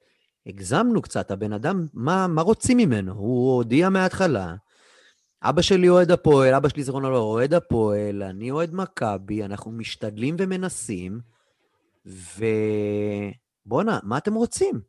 [0.49, 3.13] הגזמנו קצת, הבן אדם, מה, מה רוצים ממנו?
[3.13, 4.55] הוא הודיע מההתחלה,
[5.41, 10.35] אבא שלי אוהד הפועל, אבא שלי זיכרונו לא אוהד הפועל, אני אוהד מכבי, אנחנו משתדלים
[10.39, 11.19] ומנסים,
[12.05, 14.81] ובואנה, מה אתם רוצים?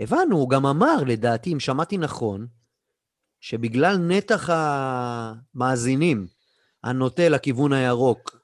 [0.00, 2.46] הבנו, הוא גם אמר, לדעתי, אם שמעתי נכון,
[3.40, 6.26] שבגלל נתח המאזינים
[6.84, 8.36] הנוטה לכיוון הירוק,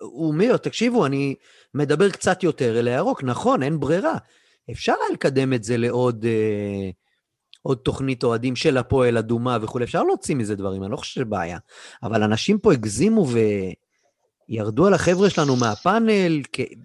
[0.00, 1.34] הוא אומר, תקשיבו, אני
[1.74, 4.18] מדבר קצת יותר אל הירוק, נכון, אין ברירה.
[4.70, 6.90] אפשר היה לקדם את זה לעוד אה,
[7.62, 11.24] עוד תוכנית אוהדים של הפועל אדומה וכולי, אפשר להוציא מזה דברים, אני לא חושב שזה
[11.24, 11.58] בעיה.
[12.02, 13.26] אבל אנשים פה הגזימו
[14.48, 16.42] וירדו על החבר'ה שלנו מהפאנל,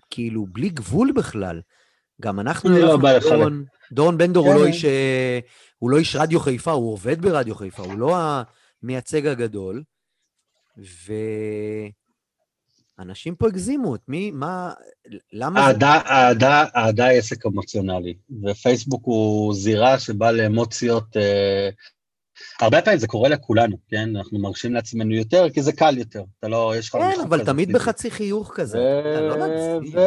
[0.09, 1.61] כאילו, בלי גבול בכלל.
[2.21, 4.67] גם אנחנו, לא דורון, דורון בן דור הוא, לא כן.
[4.67, 5.39] איש, אה,
[5.79, 8.17] הוא לא איש רדיו חיפה, הוא עובד ברדיו חיפה, הוא לא
[8.83, 9.83] המייצג הגדול.
[10.77, 11.13] ו...
[12.99, 14.73] אנשים פה הגזימו, את מי, מה,
[15.33, 15.67] למה.
[15.67, 21.69] אהדה, אהדה היא עסק אמוציונלי, ופייסבוק הוא זירה שבאה לאמוציות, אה,
[22.61, 24.15] הרבה פעמים זה קורה לכולנו, כן?
[24.15, 26.95] אנחנו מרשים לעצמנו יותר, כי זה קל יותר, אתה לא, יש לך...
[26.95, 27.79] כן, אבל תמיד פיזי.
[27.79, 29.19] בחצי חיוך כזה, ו...
[29.29, 29.97] לא נגזים.
[29.97, 29.99] ו...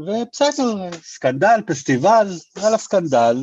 [0.00, 2.28] ובסדר, סקנדל, פסטיבל,
[2.58, 3.36] יאללה סקנדל,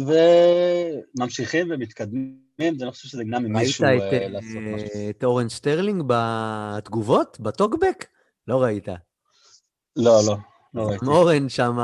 [1.17, 4.87] וממשיכים ומתקדמים, אני לא חושב שזה ימנע ממישהו לעשות משהו.
[4.97, 8.05] ראית את אורן סטרלינג בתגובות, בטוקבק?
[8.47, 8.87] לא ראית.
[9.95, 10.37] לא, לא,
[10.73, 11.05] לא ראיתי.
[11.05, 11.77] אורן שם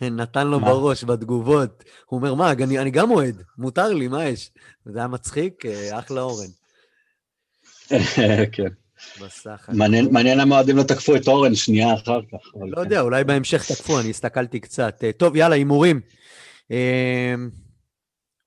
[0.00, 1.84] נתן לו בראש בתגובות.
[2.06, 4.50] הוא אומר, מה, אני, אני גם אוהד, מותר לי, מה יש?
[4.84, 6.48] זה היה מצחיק, אה, אחלה אורן.
[8.52, 8.68] כן.
[9.20, 9.68] בסך
[10.10, 12.54] מעניין למה אוהדים לא תקפו את אורן שנייה אחר כך.
[12.54, 12.80] לא כן.
[12.80, 15.04] יודע, אולי בהמשך תקפו, אני הסתכלתי קצת.
[15.04, 16.00] אה, טוב, יאללה, הימורים.
[16.70, 17.34] אה,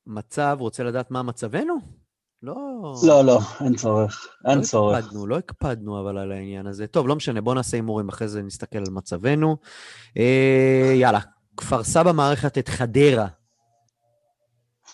[0.08, 1.76] מצב, רוצה לדעת מה מצבנו?
[2.46, 2.96] לא...
[3.08, 4.98] לא, לא, אין צורך, אין לא צורך.
[4.98, 6.88] הקפדנו, לא הקפדנו אבל על העניין הזה.
[6.88, 9.58] טוב, לא משנה, בואו נעשה הימורים, אחרי זה נסתכל על מצבנו.
[10.18, 11.20] אה, יאללה,
[11.58, 13.28] כפר סבא מארחת את חדרה.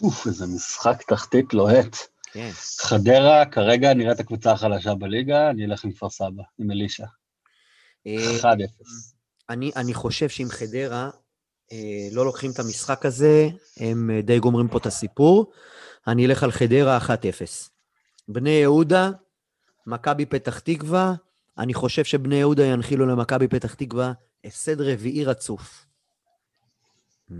[0.02, 1.98] אוף, איזה משחק תחתית לוהט.
[2.34, 2.50] כן.
[2.80, 7.06] חדרה כרגע נראית הקבוצה החלשה בליגה, אני אלך עם כפר סבא, עם אלישע.
[8.06, 8.08] 1-0.
[8.08, 8.54] אה,
[9.50, 11.10] אני, אני חושב שאם חדרה
[11.72, 15.52] אה, לא לוקחים את המשחק הזה, הם אה, די גומרים פה את הסיפור.
[16.08, 17.10] אני אלך על חדרה 1-0.
[18.28, 19.12] בני יהודה,
[19.88, 21.14] מכבי פתח תקווה,
[21.58, 25.86] אני חושב שבני יהודה ינחילו למכבי פתח תקווה הפסד רביעי רצוף.
[27.32, 27.34] 0-0.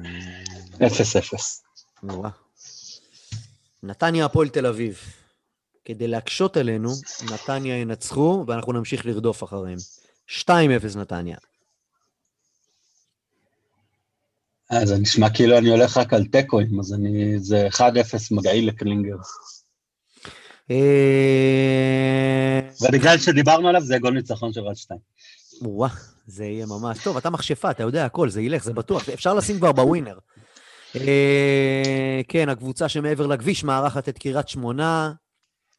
[3.84, 5.00] נתניה הפועל תל אביב.
[5.86, 6.90] כדי להקשות עלינו,
[7.34, 9.78] נתניה ינצחו, ואנחנו נמשיך לרדוף אחריהם.
[10.28, 10.50] 2-0
[10.96, 11.38] נתניה.
[14.84, 17.82] זה נשמע כאילו אני הולך רק על תיקואים, אז אני, זה 1-0
[18.32, 19.16] מגעיל לקלינגר.
[20.72, 25.00] אה, ובגלל שדיברנו עליו, זה גול ניצחון של רד 2.
[25.62, 25.90] וואה,
[26.28, 27.18] זה יהיה ממש טוב.
[27.18, 29.10] אתה מכשפה, אתה יודע הכל, זה ילך, זה בטוח.
[29.10, 30.18] אפשר לשים כבר בווינר.
[30.96, 35.12] אה, כן, הקבוצה שמעבר לכביש מארחת את קריית שמונה,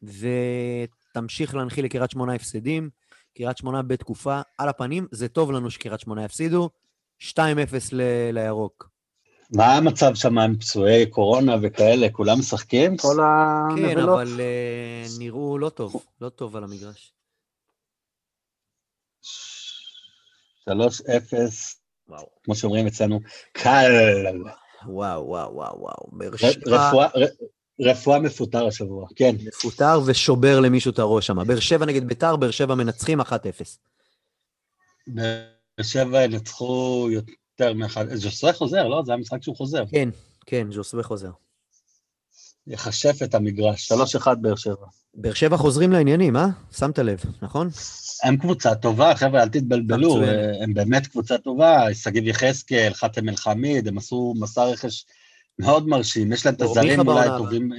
[0.03, 2.89] ותמשיך להנחיל לקריית שמונה הפסדים.
[3.37, 6.69] קריית שמונה בתקופה על הפנים, זה טוב לנו שקריית שמונה יפסידו.
[7.21, 7.35] 2-0
[8.33, 8.89] לירוק.
[9.55, 12.07] מה המצב שם עם פצועי קורונה וכאלה?
[12.11, 12.97] כולם משחקים?
[12.97, 13.79] כל הנבלות?
[13.79, 17.13] כן, אבל uh, נראו לא טוב, לא טוב על המגרש.
[20.69, 20.71] 3-0,
[22.43, 23.19] כמו שאומרים אצלנו,
[23.51, 23.91] קל.
[24.87, 26.09] וואו, וואו, וואו, וואו.
[26.67, 27.07] רפואה,
[27.81, 29.35] רפואה מפוטר השבוע, כן.
[29.47, 31.47] מפוטר ושובר למישהו את הראש שם.
[31.47, 33.25] באר שבע נגד ביתר, באר שבע מנצחים 1-0.
[35.81, 39.03] שבע ינצחו יותר מאחד, ז'וסווה חוזר, לא?
[39.05, 39.83] זה המשחק שהוא חוזר.
[39.91, 40.09] כן,
[40.45, 41.31] כן, ז'וסווה חוזר.
[42.67, 44.85] יחשף את המגרש, 3-1 באר שבע.
[45.13, 46.47] באר שבע חוזרים לעניינים, אה?
[46.77, 47.69] שמת לב, נכון?
[48.23, 50.21] הם קבוצה טובה, חבר'ה, אל תתבלבלו.
[50.63, 55.05] הם באמת קבוצה טובה, שגיב יחזקאל, חאתם אל-חמיד, הם עשו מסע רכש
[55.59, 57.71] מאוד מרשים, יש להם את הזרים אולי טובים,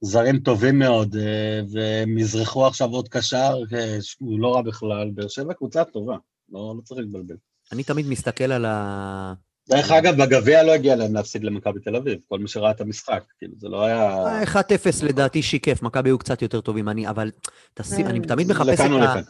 [0.00, 5.28] זרים טובים מאוד, אה, והם יזרחו עכשיו עוד קשר, אה, שהוא לא רע בכלל, באר
[5.28, 6.16] שבע קבוצה טובה,
[6.50, 7.36] לא, לא צריך להתבלבל.
[7.72, 9.34] אני תמיד מסתכל על ה...
[9.68, 13.22] דרך אגב, בגביע לא הגיע להם להפסיד למכבי תל אביב, כל מי שראה את המשחק,
[13.38, 14.42] כאילו, זה לא היה...
[14.44, 14.56] 1-0
[15.02, 17.30] לדעתי שיקף, מכבי היו קצת יותר טובים, אני, אבל
[17.74, 19.20] תשים, אני תמיד מחפש את, ה.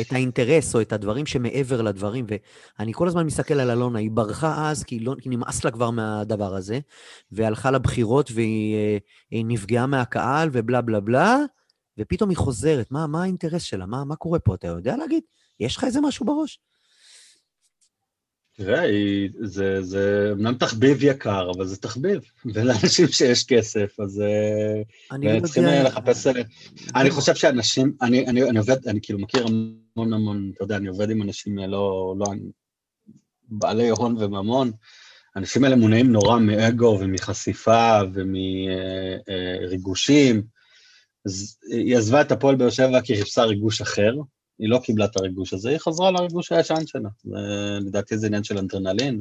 [0.00, 2.26] את האינטרס או את הדברים שמעבר לדברים,
[2.78, 5.90] ואני כל הזמן מסתכל על אלונה, היא ברחה אז כי, לא, כי נמאס לה כבר
[5.90, 6.78] מהדבר הזה,
[7.32, 8.76] והלכה לבחירות והיא
[9.32, 11.38] אה, נפגעה מהקהל ובלה בלה בלה,
[11.98, 13.86] ופתאום היא חוזרת, מה, מה האינטרס שלה?
[13.86, 14.54] מה, מה קורה פה?
[14.54, 15.22] אתה יודע להגיד?
[15.60, 16.60] יש לך איזה משהו בראש?
[18.56, 18.82] תראה,
[19.42, 22.20] זה, זה אמנם תחביב יקר, אבל זה תחביב,
[22.54, 24.82] ולאנשים שיש כסף, אז אה,
[25.12, 25.78] אני לא צריכים יודע.
[25.78, 26.26] אה, לחפש...
[26.26, 26.32] אה,
[26.96, 30.88] אני חושב שאנשים, אני, אני, אני עובד, אני כאילו מכיר המון המון, אתה יודע, אני
[30.88, 32.26] עובד עם אנשים לא, לא,
[33.48, 34.72] בעלי הון וממון,
[35.34, 37.98] האנשים האלה מונעים נורא מאגו ומחשיפה
[39.72, 40.42] ומריגושים.
[41.26, 44.12] אז היא עזבה את הפועל באר שבע כי חיפשה ריגוש אחר,
[44.58, 47.08] היא לא קיבלה את הריגוש הזה, היא חזרה לריגוש הישן שלה.
[47.80, 49.20] לדעתי זה עניין של אנדרנלין,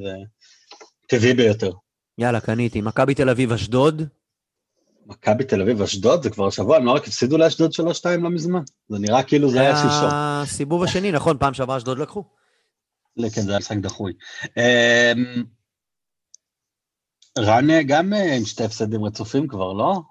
[1.05, 1.71] וטבעי ביותר.
[2.17, 2.81] יאללה, קניתי.
[2.81, 4.01] מכבי תל אביב, אשדוד,
[5.07, 8.61] מכבי תל אביב, אשדוד, זה כבר השבוע, הם לא רק הפסידו לאשדוד 3-2 לא מזמן.
[8.89, 10.09] זה נראה כאילו זה היה שלשום.
[10.11, 12.23] הסיבוב השני, נכון, פעם שעברה אשדוד לקחו.
[13.36, 14.13] כן, זה היה משחק דחוי.
[14.57, 15.43] אמ,
[17.38, 20.01] רן גם אה, עם שתי הפסדים רצופים כבר, לא?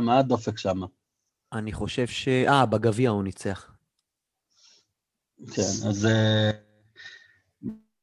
[0.00, 0.80] מה הדופק שם?
[1.52, 2.28] אני חושב ש...
[2.28, 3.71] אה, בגביע הוא ניצח.
[5.50, 6.50] כן, אז אה,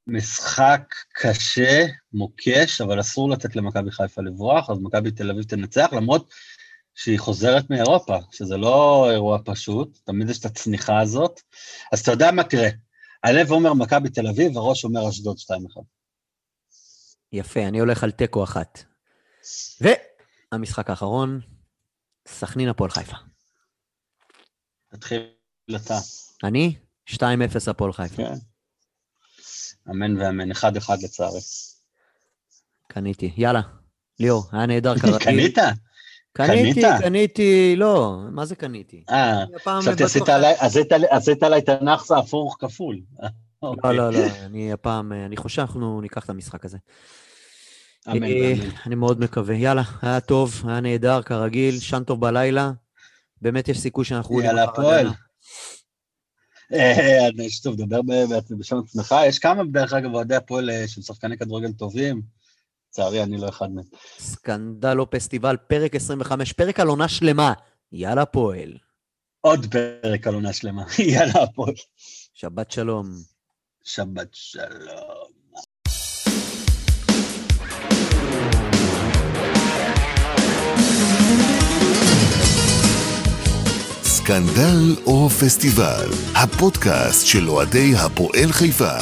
[0.08, 6.34] משחק קשה, מוקש, אבל אסור לתת למכבי חיפה לברוח, אז מכבי תל אביב תנצח, למרות
[6.96, 11.42] שהיא חוזרת מאירופה, שזה לא אירוע פשוט, תמיד יש את הצניחה הזאת.
[11.92, 12.70] אז אתה יודע מה תראה,
[13.24, 15.82] הלב אומר מכבי תל אביב, הראש אומר אשדוד 2-1.
[17.32, 18.84] יפה, אני הולך על תיקו אחת.
[19.82, 21.40] והמשחק האחרון,
[22.28, 23.16] סכנין הפועל חיפה.
[24.90, 25.30] תתחיל
[25.76, 25.98] אתה.
[26.44, 26.76] אני,
[27.14, 27.20] 2-0
[27.68, 28.16] הפועל חיפה.
[28.16, 28.34] כן.
[29.90, 30.56] אמן ואמן, 1-1
[31.04, 31.40] לצערי.
[32.88, 33.34] קניתי.
[33.38, 33.62] יאללה,
[34.20, 35.20] ליאור, היה נהדר כרגיל.
[35.26, 35.58] קנית?
[36.34, 37.02] קניתי, קנית?
[37.02, 39.04] קניתי, לא, מה זה קניתי?
[39.10, 39.44] אה,
[39.80, 40.04] חשבתי
[41.12, 43.00] עשית עליי, את הנאחס ההפוך כפול.
[43.64, 46.78] לא, לא, לא, אני הפעם, אני חושב שאנחנו ניקח את המשחק הזה.
[48.08, 48.70] אמן אה, ואמן.
[48.86, 49.56] אני מאוד מקווה.
[49.56, 52.72] יאללה, היה טוב, היה נהדר, כרגיל, שן טוב בלילה.
[53.42, 55.08] באמת יש סיכוי שאנחנו יאללה, הפועל.
[56.74, 59.16] אה, יש טוב, דבר ב- בשם עצמך.
[59.28, 62.22] יש כמה, דרך אגב, אוהדי הפועל אה, שהם שחקני כדורגל טובים.
[62.90, 63.86] לצערי, אני לא אחד מהם.
[64.20, 67.54] סקנדל או פסטיבל, פרק 25, פרק על עונה שלמה.
[67.92, 68.78] יאללה, פועל.
[69.42, 70.84] עוד פרק על עונה שלמה.
[71.14, 71.74] יאללה, הפועל.
[72.34, 73.06] שבת שלום.
[73.84, 75.39] שבת שלום.
[84.30, 88.98] סקנדל או פסטיבל, הפודקאסט של אוהדי הפועל חיפה.